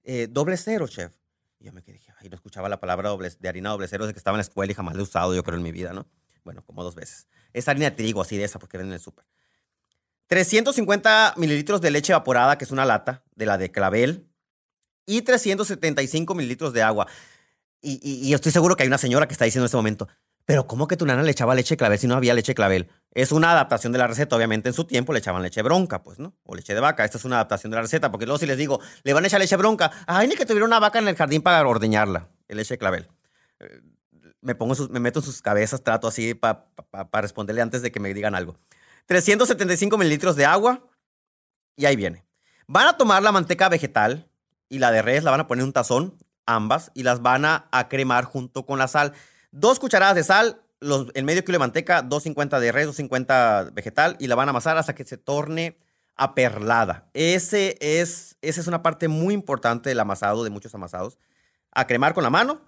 eh, 0.03 0.27
doble 0.29 0.55
cero, 0.55 0.87
chef. 0.87 1.13
Y 1.59 1.65
yo 1.65 1.73
me 1.73 1.83
quedé, 1.83 1.99
ay, 2.19 2.29
no 2.29 2.35
escuchaba 2.35 2.69
la 2.69 2.79
palabra 2.79 3.09
doble, 3.09 3.29
de 3.37 3.49
harina 3.49 3.71
doble 3.71 3.87
cero 3.89 4.05
desde 4.05 4.13
que 4.13 4.19
estaba 4.19 4.35
en 4.35 4.39
la 4.39 4.43
escuela 4.43 4.71
y 4.71 4.75
jamás 4.75 4.95
la 4.95 5.01
he 5.01 5.03
usado, 5.03 5.35
yo 5.35 5.43
creo, 5.43 5.57
en 5.57 5.63
mi 5.63 5.71
vida, 5.73 5.91
¿no? 5.91 6.07
Bueno, 6.45 6.63
como 6.63 6.83
dos 6.83 6.95
veces. 6.95 7.27
Es 7.51 7.67
harina 7.67 7.89
de 7.89 7.95
trigo, 7.95 8.21
así 8.21 8.37
de 8.37 8.45
esa, 8.45 8.59
porque 8.59 8.77
venden 8.77 8.91
en 8.91 8.95
el 8.95 9.01
súper. 9.01 9.25
350 10.27 11.33
mililitros 11.37 11.81
de 11.81 11.91
leche 11.91 12.13
evaporada, 12.13 12.57
que 12.57 12.65
es 12.65 12.71
una 12.71 12.85
lata, 12.85 13.23
de 13.35 13.45
la 13.45 13.57
de 13.57 13.71
clavel. 13.71 14.27
Y 15.05 15.21
375 15.21 16.33
mililitros 16.33 16.73
de 16.73 16.81
agua. 16.81 17.07
Y, 17.81 17.99
y, 18.01 18.33
estoy 18.33 18.51
seguro 18.51 18.75
que 18.75 18.83
hay 18.83 18.87
una 18.87 18.97
señora 18.97 19.27
que 19.27 19.33
está 19.33 19.45
diciendo 19.45 19.65
en 19.65 19.67
este 19.67 19.77
momento, 19.77 20.07
pero 20.45 20.67
¿cómo 20.67 20.87
que 20.87 20.95
tu 20.95 21.05
nana 21.05 21.23
le 21.23 21.31
echaba 21.31 21.55
leche 21.55 21.73
de 21.73 21.77
clavel 21.77 21.97
si 21.97 22.07
no 22.07 22.15
había 22.15 22.33
leche 22.33 22.51
de 22.51 22.55
clavel? 22.55 22.89
Es 23.11 23.31
una 23.31 23.51
adaptación 23.51 23.91
de 23.93 23.99
la 23.99 24.07
receta. 24.07 24.35
Obviamente 24.35 24.69
en 24.69 24.73
su 24.73 24.85
tiempo 24.85 25.11
le 25.11 25.19
echaban 25.19 25.41
leche 25.41 25.61
bronca, 25.63 26.03
pues, 26.03 26.19
¿no? 26.19 26.35
O 26.43 26.55
leche 26.55 26.73
de 26.75 26.79
vaca. 26.79 27.03
Esta 27.03 27.17
es 27.17 27.25
una 27.25 27.37
adaptación 27.37 27.71
de 27.71 27.75
la 27.75 27.81
receta. 27.81 28.11
Porque 28.11 28.25
luego 28.25 28.37
si 28.37 28.45
les 28.45 28.57
digo, 28.57 28.79
le 29.03 29.13
van 29.13 29.23
a 29.23 29.27
echar 29.27 29.39
leche 29.39 29.55
bronca, 29.55 29.91
ay, 30.05 30.27
ni 30.27 30.35
que 30.35 30.45
tuviera 30.45 30.65
una 30.65 30.79
vaca 30.79 30.99
en 30.99 31.07
el 31.07 31.15
jardín 31.15 31.41
para 31.41 31.67
ordeñarla. 31.67 32.29
El 32.47 32.57
leche 32.57 32.75
de 32.75 32.77
clavel. 32.77 33.07
Eh, 33.59 33.81
me, 34.41 34.53
pongo 34.53 34.75
me 34.89 34.99
meto 34.99 35.19
en 35.19 35.25
sus 35.25 35.41
cabezas, 35.41 35.83
trato 35.83 36.07
así 36.07 36.35
para 36.35 36.67
responderle 37.13 37.63
antes 37.63 37.81
de 37.81 37.91
que 37.91 37.99
me 37.99 38.13
digan 38.13 38.35
algo. 38.35 38.59
375 39.05 39.97
mililitros 39.97 40.35
de 40.35 40.45
agua. 40.45 40.83
Y 41.75 41.85
ahí 41.85 41.95
viene. 41.95 42.25
Van 42.67 42.87
a 42.87 42.97
tomar 42.97 43.21
la 43.21 43.31
manteca 43.31 43.69
vegetal 43.69 44.29
y 44.69 44.79
la 44.79 44.91
de 44.91 45.01
res, 45.01 45.23
la 45.23 45.31
van 45.31 45.41
a 45.41 45.47
poner 45.47 45.61
en 45.61 45.67
un 45.67 45.73
tazón, 45.73 46.17
ambas, 46.45 46.91
y 46.93 47.03
las 47.03 47.21
van 47.21 47.45
a, 47.45 47.67
a 47.71 47.87
cremar 47.87 48.25
junto 48.25 48.65
con 48.65 48.79
la 48.79 48.87
sal. 48.87 49.13
Dos 49.51 49.79
cucharadas 49.79 50.15
de 50.15 50.23
sal, 50.23 50.61
los, 50.79 51.07
el 51.13 51.23
medio 51.23 51.43
kilo 51.43 51.55
de 51.55 51.59
manteca, 51.59 52.01
250 52.01 52.59
de 52.59 52.71
res, 52.71 52.85
250 52.87 53.71
vegetal, 53.73 54.15
y 54.19 54.27
la 54.27 54.35
van 54.35 54.49
a 54.49 54.51
amasar 54.51 54.77
hasta 54.77 54.95
que 54.95 55.05
se 55.05 55.17
torne 55.17 55.77
aperlada. 56.15 57.09
Ese 57.13 57.77
es, 57.79 58.37
esa 58.41 58.61
es 58.61 58.67
una 58.67 58.81
parte 58.81 59.07
muy 59.07 59.33
importante 59.33 59.89
del 59.89 59.99
amasado, 59.99 60.43
de 60.43 60.49
muchos 60.49 60.73
amasados. 60.73 61.17
A 61.71 61.87
cremar 61.87 62.13
con 62.13 62.23
la 62.23 62.29
mano 62.29 62.61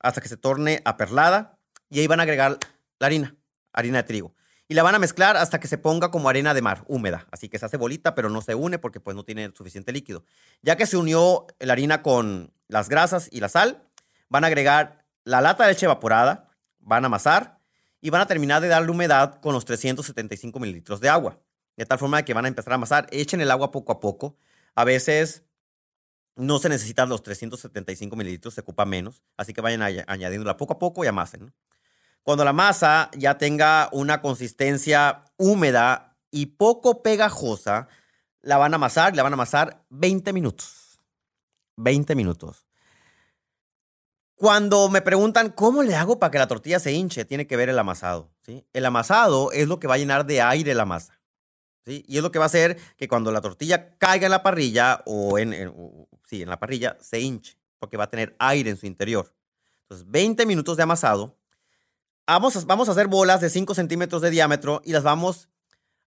hasta 0.00 0.20
que 0.20 0.28
se 0.28 0.36
torne 0.36 0.82
aperlada, 0.84 1.58
y 1.88 2.00
ahí 2.00 2.06
van 2.06 2.20
a 2.20 2.24
agregar 2.24 2.58
la 2.98 3.06
harina, 3.06 3.36
harina 3.72 3.98
de 3.98 4.04
trigo. 4.04 4.34
Y 4.72 4.74
la 4.74 4.82
van 4.82 4.94
a 4.94 4.98
mezclar 4.98 5.36
hasta 5.36 5.60
que 5.60 5.68
se 5.68 5.76
ponga 5.76 6.10
como 6.10 6.30
arena 6.30 6.54
de 6.54 6.62
mar, 6.62 6.82
húmeda. 6.88 7.26
Así 7.30 7.50
que 7.50 7.58
se 7.58 7.66
hace 7.66 7.76
bolita, 7.76 8.14
pero 8.14 8.30
no 8.30 8.40
se 8.40 8.54
une 8.54 8.78
porque 8.78 9.00
pues 9.00 9.14
no 9.14 9.22
tiene 9.22 9.52
suficiente 9.54 9.92
líquido. 9.92 10.24
Ya 10.62 10.76
que 10.76 10.86
se 10.86 10.96
unió 10.96 11.46
la 11.58 11.74
harina 11.74 12.00
con 12.00 12.54
las 12.68 12.88
grasas 12.88 13.28
y 13.30 13.40
la 13.40 13.50
sal, 13.50 13.86
van 14.30 14.44
a 14.44 14.46
agregar 14.46 15.04
la 15.24 15.42
lata 15.42 15.64
de 15.64 15.72
leche 15.72 15.84
evaporada, 15.84 16.48
van 16.78 17.04
a 17.04 17.08
amasar 17.08 17.58
y 18.00 18.08
van 18.08 18.22
a 18.22 18.26
terminar 18.26 18.62
de 18.62 18.68
darle 18.68 18.90
humedad 18.90 19.40
con 19.42 19.52
los 19.52 19.66
375 19.66 20.58
mililitros 20.58 21.02
de 21.02 21.10
agua. 21.10 21.38
De 21.76 21.84
tal 21.84 21.98
forma 21.98 22.22
que 22.22 22.32
van 22.32 22.46
a 22.46 22.48
empezar 22.48 22.72
a 22.72 22.76
amasar. 22.76 23.08
Echen 23.10 23.42
el 23.42 23.50
agua 23.50 23.72
poco 23.72 23.92
a 23.92 24.00
poco. 24.00 24.38
A 24.74 24.84
veces 24.84 25.42
no 26.34 26.58
se 26.58 26.70
necesitan 26.70 27.10
los 27.10 27.22
375 27.22 28.16
mililitros, 28.16 28.54
se 28.54 28.62
ocupa 28.62 28.86
menos. 28.86 29.22
Así 29.36 29.52
que 29.52 29.60
vayan 29.60 29.82
añadiéndola 29.82 30.56
poco 30.56 30.72
a 30.72 30.78
poco 30.78 31.04
y 31.04 31.08
amasen. 31.08 31.52
Cuando 32.22 32.44
la 32.44 32.52
masa 32.52 33.10
ya 33.16 33.36
tenga 33.36 33.88
una 33.92 34.20
consistencia 34.20 35.24
húmeda 35.36 36.16
y 36.30 36.46
poco 36.46 37.02
pegajosa, 37.02 37.88
la 38.42 38.58
van 38.58 38.72
a 38.74 38.76
amasar, 38.76 39.16
la 39.16 39.22
van 39.22 39.32
a 39.32 39.34
amasar 39.34 39.84
20 39.90 40.32
minutos. 40.32 41.00
20 41.76 42.14
minutos. 42.14 42.66
Cuando 44.34 44.88
me 44.88 45.02
preguntan 45.02 45.50
cómo 45.50 45.82
le 45.82 45.94
hago 45.94 46.18
para 46.18 46.30
que 46.30 46.38
la 46.38 46.48
tortilla 46.48 46.80
se 46.80 46.92
hinche, 46.92 47.24
tiene 47.24 47.46
que 47.46 47.56
ver 47.56 47.68
el 47.68 47.78
amasado. 47.78 48.32
¿sí? 48.42 48.66
El 48.72 48.84
amasado 48.86 49.52
es 49.52 49.68
lo 49.68 49.78
que 49.78 49.86
va 49.86 49.94
a 49.94 49.98
llenar 49.98 50.26
de 50.26 50.42
aire 50.42 50.74
la 50.74 50.84
masa. 50.84 51.20
¿sí? 51.84 52.04
Y 52.08 52.16
es 52.16 52.22
lo 52.22 52.32
que 52.32 52.38
va 52.38 52.46
a 52.46 52.46
hacer 52.46 52.76
que 52.96 53.08
cuando 53.08 53.30
la 53.30 53.40
tortilla 53.40 53.96
caiga 53.98 54.26
en 54.26 54.32
la 54.32 54.42
parrilla 54.42 55.02
o 55.06 55.38
en, 55.38 55.52
sí, 56.24 56.42
en 56.42 56.48
la 56.48 56.58
parrilla, 56.58 56.96
se 57.00 57.20
hinche, 57.20 57.56
porque 57.78 57.96
va 57.96 58.04
a 58.04 58.10
tener 58.10 58.34
aire 58.38 58.70
en 58.70 58.76
su 58.76 58.86
interior. 58.86 59.32
Entonces, 59.82 60.10
20 60.10 60.46
minutos 60.46 60.76
de 60.76 60.82
amasado. 60.82 61.38
Vamos 62.26 62.56
a, 62.56 62.64
vamos 62.64 62.88
a 62.88 62.92
hacer 62.92 63.08
bolas 63.08 63.40
de 63.40 63.50
5 63.50 63.74
centímetros 63.74 64.22
de 64.22 64.30
diámetro 64.30 64.80
y 64.84 64.92
las 64.92 65.02
vamos 65.02 65.48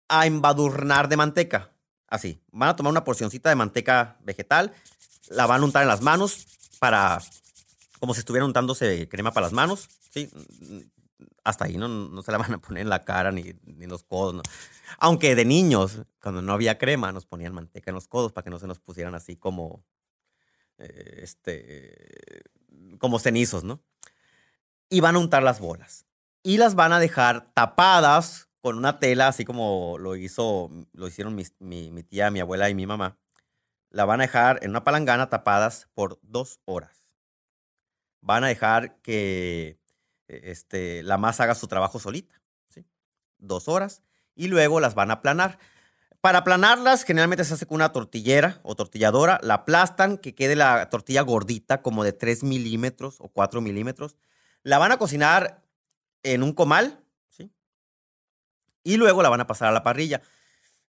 a 0.10 0.26
embadurnar 0.26 1.08
de 1.08 1.18
manteca. 1.18 1.72
Así. 2.08 2.42
Van 2.52 2.70
a 2.70 2.76
tomar 2.76 2.92
una 2.92 3.04
porcioncita 3.04 3.50
de 3.50 3.56
manteca 3.56 4.18
vegetal, 4.22 4.74
la 5.30 5.48
van 5.48 5.62
a 5.62 5.66
untar 5.66 5.82
en 5.82 5.88
las 5.88 6.02
manos 6.02 6.46
para 6.80 7.20
como 8.00 8.14
si 8.14 8.20
estuvieran 8.20 8.48
untándose 8.48 9.08
crema 9.08 9.32
para 9.32 9.46
las 9.46 9.54
manos, 9.54 9.88
¿sí? 10.10 10.30
Hasta 11.46 11.64
ahí 11.66 11.78
no, 11.78 11.88
no 11.88 12.22
se 12.22 12.34
la 12.34 12.38
van 12.38 12.54
a 12.54 12.58
poner 12.58 12.82
en 12.82 12.90
la 12.90 13.06
cara 13.06 13.32
ni, 13.32 13.56
ni 13.64 13.86
en 13.86 13.90
los 13.90 14.04
codos. 14.04 14.42
Aunque 14.98 15.36
de 15.36 15.46
niños, 15.46 16.02
cuando 16.22 16.42
no 16.42 16.52
había 16.52 16.78
crema, 16.78 17.14
nos 17.14 17.26
ponían 17.26 17.54
manteca 17.54 17.92
en 17.92 17.96
los 17.96 18.10
codos 18.10 18.34
para 18.34 18.44
que 18.44 18.50
no 18.50 18.60
se 18.60 18.68
nos 18.68 18.80
pusieran 18.80 19.16
así 19.16 19.38
como, 19.38 19.86
eh, 20.80 21.22
este, 21.24 22.44
como 23.00 23.20
cenizos, 23.20 23.64
¿no? 23.64 23.82
Y 24.94 25.00
van 25.02 25.16
a 25.16 25.20
untar 25.20 25.44
las 25.44 25.60
bolas. 25.60 26.06
Y 26.44 26.58
las 26.58 26.76
van 26.76 26.94
a 26.94 27.00
dejar 27.00 27.52
tapadas 27.54 28.50
con 28.62 28.78
una 28.78 29.00
tela, 29.00 29.28
así 29.28 29.46
como 29.46 29.98
lo, 29.98 30.16
hizo, 30.16 30.70
lo 30.94 31.08
hicieron 31.08 31.36
mi, 31.36 31.44
mi, 31.60 31.92
mi 31.92 32.04
tía, 32.04 32.32
mi 32.32 32.40
abuela 32.40 32.70
y 32.70 32.76
mi 32.76 32.86
mamá. 32.86 33.18
La 33.90 34.06
van 34.06 34.22
a 34.22 34.24
dejar 34.24 34.60
en 34.62 34.72
una 34.72 34.84
palangana 34.84 35.30
tapadas 35.30 35.90
por 35.94 36.20
dos 36.22 36.60
horas 36.66 37.04
van 38.24 38.44
a 38.44 38.48
dejar 38.48 38.96
que 39.02 39.80
e, 40.28 40.52
este, 40.52 41.04
la 41.04 41.18
masa 41.18 41.44
haga 41.44 41.56
su 41.56 41.68
trabajo 41.68 42.00
solita, 42.00 42.42
¿sí? 42.68 42.86
Dos 43.38 43.68
horas, 43.68 44.02
y 44.36 44.48
luego 44.48 44.80
las 44.80 44.96
van 44.96 45.12
a 45.12 45.16
aplanar. 45.16 45.60
Para 46.22 46.40
aplanarlas, 46.40 47.04
generalmente 47.04 47.44
se 47.44 47.54
hace 47.54 47.66
con 47.66 47.76
una 47.76 47.92
tortillera 47.92 48.62
o 48.64 48.76
tortilladora, 48.76 49.40
la 49.44 49.56
aplastan, 49.56 50.18
que 50.18 50.34
quede 50.34 50.56
la 50.56 50.90
tortilla 50.90 51.22
gordita, 51.22 51.82
como 51.82 52.06
de 52.06 52.14
3 52.14 52.44
milímetros 52.44 53.18
o 53.20 53.28
4 53.28 53.60
milímetros. 53.60 54.18
La 54.64 54.78
van 54.78 54.92
a 54.92 54.98
cocinar 54.98 55.64
en 56.24 56.44
un 56.44 56.54
comal, 56.54 57.00
¿sí? 57.30 57.52
y 58.84 58.98
luego 58.98 59.22
la 59.22 59.30
van 59.30 59.42
a 59.42 59.48
pasar 59.48 59.70
a 59.70 59.72
la 59.72 59.84
parrilla. 59.84 60.22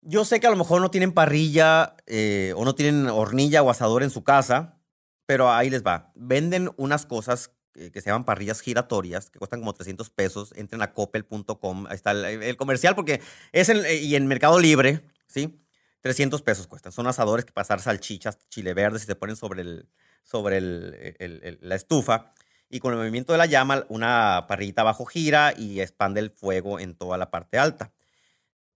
Yo 0.00 0.24
sé 0.24 0.40
que 0.40 0.46
a 0.46 0.50
lo 0.50 0.56
mejor 0.56 0.80
no 0.80 0.90
tienen 0.90 1.12
parrilla 1.12 1.96
eh, 2.06 2.52
o 2.56 2.64
no 2.64 2.74
tienen 2.74 3.08
hornilla 3.08 3.62
o 3.62 3.70
asador 3.70 4.02
en 4.02 4.10
su 4.10 4.22
casa, 4.22 4.78
pero 5.26 5.50
ahí 5.50 5.70
les 5.70 5.82
va. 5.82 6.12
Venden 6.14 6.70
unas 6.76 7.06
cosas 7.06 7.50
que 7.74 8.00
se 8.00 8.06
llaman 8.06 8.24
parrillas 8.24 8.60
giratorias, 8.60 9.30
que 9.30 9.38
cuestan 9.38 9.60
como 9.60 9.72
300 9.72 10.10
pesos. 10.10 10.52
Entren 10.56 10.82
a 10.82 10.92
coppel.com, 10.92 11.86
ahí 11.88 11.94
está 11.94 12.12
el, 12.12 12.56
comercial, 12.56 12.94
porque 12.94 13.20
es 13.52 13.68
en, 13.68 13.82
y 14.02 14.14
en 14.14 14.26
Mercado 14.26 14.60
Libre, 14.60 15.04
¿sí? 15.26 15.60
300 16.00 16.42
pesos 16.42 16.66
cuestan. 16.66 16.92
Son 16.92 17.06
asadores 17.06 17.44
que 17.44 17.52
pasar 17.52 17.80
salchichas, 17.80 18.38
chile 18.48 18.74
verde, 18.74 18.98
y 18.98 19.00
se 19.00 19.16
ponen 19.16 19.36
sobre, 19.36 19.62
el, 19.62 19.88
sobre 20.22 20.58
el, 20.58 21.58
la 21.62 21.74
estufa. 21.74 22.30
Y 22.68 22.80
con 22.80 22.92
el 22.92 22.98
movimiento 22.98 23.32
de 23.32 23.38
la 23.38 23.46
llama, 23.46 23.84
una 23.88 24.46
parrillita 24.48 24.82
abajo 24.82 25.04
gira 25.04 25.54
y 25.56 25.80
expande 25.80 26.20
el 26.20 26.30
fuego 26.30 26.80
en 26.80 26.94
toda 26.94 27.18
la 27.18 27.30
parte 27.30 27.58
alta. 27.58 27.92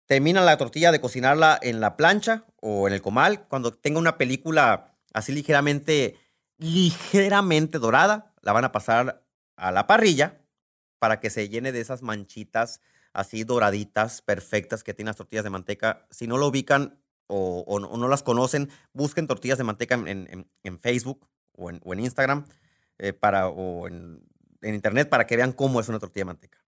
Termina 0.07 0.41
la 0.41 0.57
tortilla 0.57 0.93
de 0.93 1.01
cocinarla 1.01 1.59
en 1.63 1.81
la 1.81 1.97
plancha 1.97 2.45
o 2.61 2.87
en 2.87 2.95
el 2.95 3.03
comal. 3.03 3.47
Cuando 3.49 3.73
tenga 3.73 3.99
una 3.99 4.19
película 4.19 4.95
así 5.13 5.33
ligeramente, 5.33 6.19
ligeramente 6.59 7.79
dorada, 7.79 8.35
la 8.43 8.53
van 8.53 8.65
a 8.65 8.73
pasar 8.73 9.25
a 9.57 9.73
la 9.73 9.87
parrilla 9.87 10.41
para 10.99 11.21
que 11.21 11.31
se 11.31 11.49
llene 11.49 11.73
de 11.73 11.81
esas 11.81 12.03
manchitas 12.03 12.81
así 13.17 13.45
doraditas, 13.45 14.21
perfectas 14.21 14.85
que 14.85 14.93
tienen 14.93 15.09
las 15.09 15.17
tortillas 15.17 15.45
de 15.45 15.51
manteca. 15.51 16.07
Si 16.11 16.27
no 16.27 16.37
lo 16.37 16.49
ubican 16.49 17.01
o, 17.27 17.79
no, 17.81 18.09
las 18.09 18.23
conocen, 18.23 18.69
busquen 18.93 19.27
tortillas 19.27 19.59
de 19.59 19.65
manteca 19.65 19.95
en, 19.95 20.79
Facebook 20.79 21.27
o 21.53 21.71
en, 21.71 22.01
Instagram 22.01 22.45
eh, 22.99 23.13
para, 23.13 23.49
o 23.49 23.89
en, 23.89 24.23
Internet 24.63 25.09
para 25.09 25.27
que 25.27 25.37
vean 25.37 25.53
cómo 25.53 25.81
es 25.81 25.89
una 25.89 25.99
tortilla 25.99 26.23
de 26.23 26.27
manteca. 26.27 26.65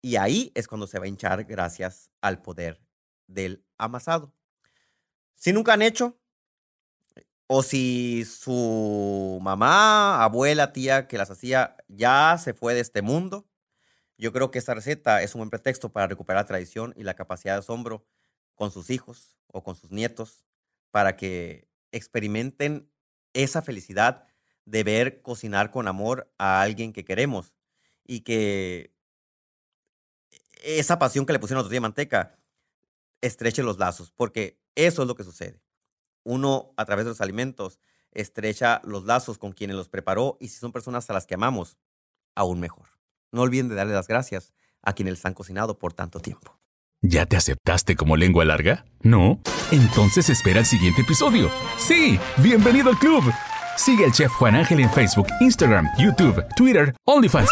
Y 0.00 0.16
ahí 0.16 0.52
es 0.54 0.66
cuando 0.66 0.86
se 0.86 0.98
va 0.98 1.04
a 1.04 1.08
hinchar 1.08 1.44
gracias 1.44 2.10
al 2.22 2.40
poder 2.40 2.80
del 3.26 3.62
amasado. 3.76 4.32
Si 5.34 5.52
nunca 5.52 5.74
han 5.74 5.82
hecho, 5.82 6.18
o 7.46 7.62
si 7.62 8.24
su 8.24 9.38
mamá, 9.42 10.22
abuela, 10.22 10.72
tía 10.72 11.08
que 11.08 11.18
las 11.18 11.30
hacía 11.30 11.76
ya 11.88 12.38
se 12.38 12.54
fue 12.54 12.74
de 12.74 12.80
este 12.80 13.02
mundo, 13.02 13.46
yo 14.16 14.32
creo 14.32 14.50
que 14.50 14.58
esta 14.58 14.74
receta 14.74 15.22
es 15.22 15.34
un 15.34 15.40
buen 15.40 15.50
pretexto 15.50 15.90
para 15.92 16.06
recuperar 16.06 16.42
la 16.42 16.46
tradición 16.46 16.94
y 16.96 17.02
la 17.02 17.14
capacidad 17.14 17.54
de 17.54 17.60
asombro 17.60 18.06
con 18.54 18.70
sus 18.70 18.90
hijos 18.90 19.36
o 19.46 19.62
con 19.62 19.74
sus 19.74 19.90
nietos 19.90 20.46
para 20.90 21.16
que 21.16 21.68
experimenten 21.90 22.90
esa 23.32 23.62
felicidad 23.62 24.26
de 24.70 24.84
ver 24.84 25.20
cocinar 25.20 25.70
con 25.70 25.88
amor 25.88 26.32
a 26.38 26.62
alguien 26.62 26.92
que 26.92 27.04
queremos 27.04 27.54
y 28.06 28.20
que 28.20 28.94
esa 30.62 30.98
pasión 30.98 31.26
que 31.26 31.32
le 31.32 31.38
pusieron 31.40 31.60
a 31.60 31.62
tortilla 31.64 31.78
de 31.78 31.80
manteca 31.80 32.38
estreche 33.20 33.62
los 33.62 33.78
lazos, 33.78 34.12
porque 34.12 34.60
eso 34.76 35.02
es 35.02 35.08
lo 35.08 35.16
que 35.16 35.24
sucede. 35.24 35.60
Uno, 36.22 36.72
a 36.76 36.84
través 36.84 37.04
de 37.04 37.10
los 37.10 37.20
alimentos, 37.20 37.80
estrecha 38.12 38.80
los 38.84 39.04
lazos 39.04 39.38
con 39.38 39.52
quienes 39.52 39.76
los 39.76 39.88
preparó 39.88 40.36
y 40.40 40.48
si 40.48 40.58
son 40.58 40.72
personas 40.72 41.08
a 41.10 41.14
las 41.14 41.26
que 41.26 41.34
amamos, 41.34 41.76
aún 42.34 42.60
mejor. 42.60 42.88
No 43.32 43.42
olviden 43.42 43.68
de 43.68 43.74
darle 43.74 43.94
las 43.94 44.06
gracias 44.08 44.52
a 44.82 44.92
quienes 44.92 45.14
les 45.14 45.26
han 45.26 45.34
cocinado 45.34 45.78
por 45.78 45.92
tanto 45.92 46.20
tiempo. 46.20 46.58
¿Ya 47.02 47.26
te 47.26 47.36
aceptaste 47.36 47.96
como 47.96 48.16
lengua 48.16 48.44
larga? 48.44 48.84
¿No? 49.00 49.40
Entonces 49.72 50.28
espera 50.28 50.60
el 50.60 50.66
siguiente 50.66 51.00
episodio. 51.00 51.50
Sí, 51.78 52.20
bienvenido 52.36 52.90
al 52.90 52.98
club. 52.98 53.24
Sigue 53.76 54.04
al 54.04 54.12
chef 54.12 54.30
Juan 54.32 54.54
Ángel 54.54 54.80
en 54.80 54.90
Facebook, 54.90 55.26
Instagram, 55.40 55.88
YouTube, 55.98 56.44
Twitter, 56.56 56.94
OnlyFans. 57.04 57.50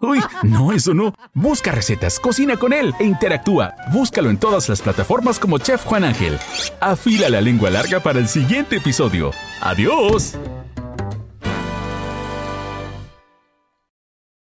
Uy, 0.00 0.20
no, 0.42 0.72
eso 0.72 0.94
no. 0.94 1.14
Busca 1.34 1.72
recetas, 1.72 2.18
cocina 2.18 2.56
con 2.56 2.72
él 2.72 2.94
e 2.98 3.04
interactúa. 3.04 3.74
Búscalo 3.92 4.30
en 4.30 4.38
todas 4.38 4.68
las 4.68 4.80
plataformas 4.80 5.38
como 5.38 5.58
Chef 5.58 5.84
Juan 5.84 6.04
Ángel. 6.04 6.38
Afila 6.80 7.28
la 7.28 7.40
lengua 7.40 7.70
larga 7.70 8.00
para 8.00 8.18
el 8.18 8.28
siguiente 8.28 8.76
episodio. 8.76 9.30
¡Adiós! 9.60 10.36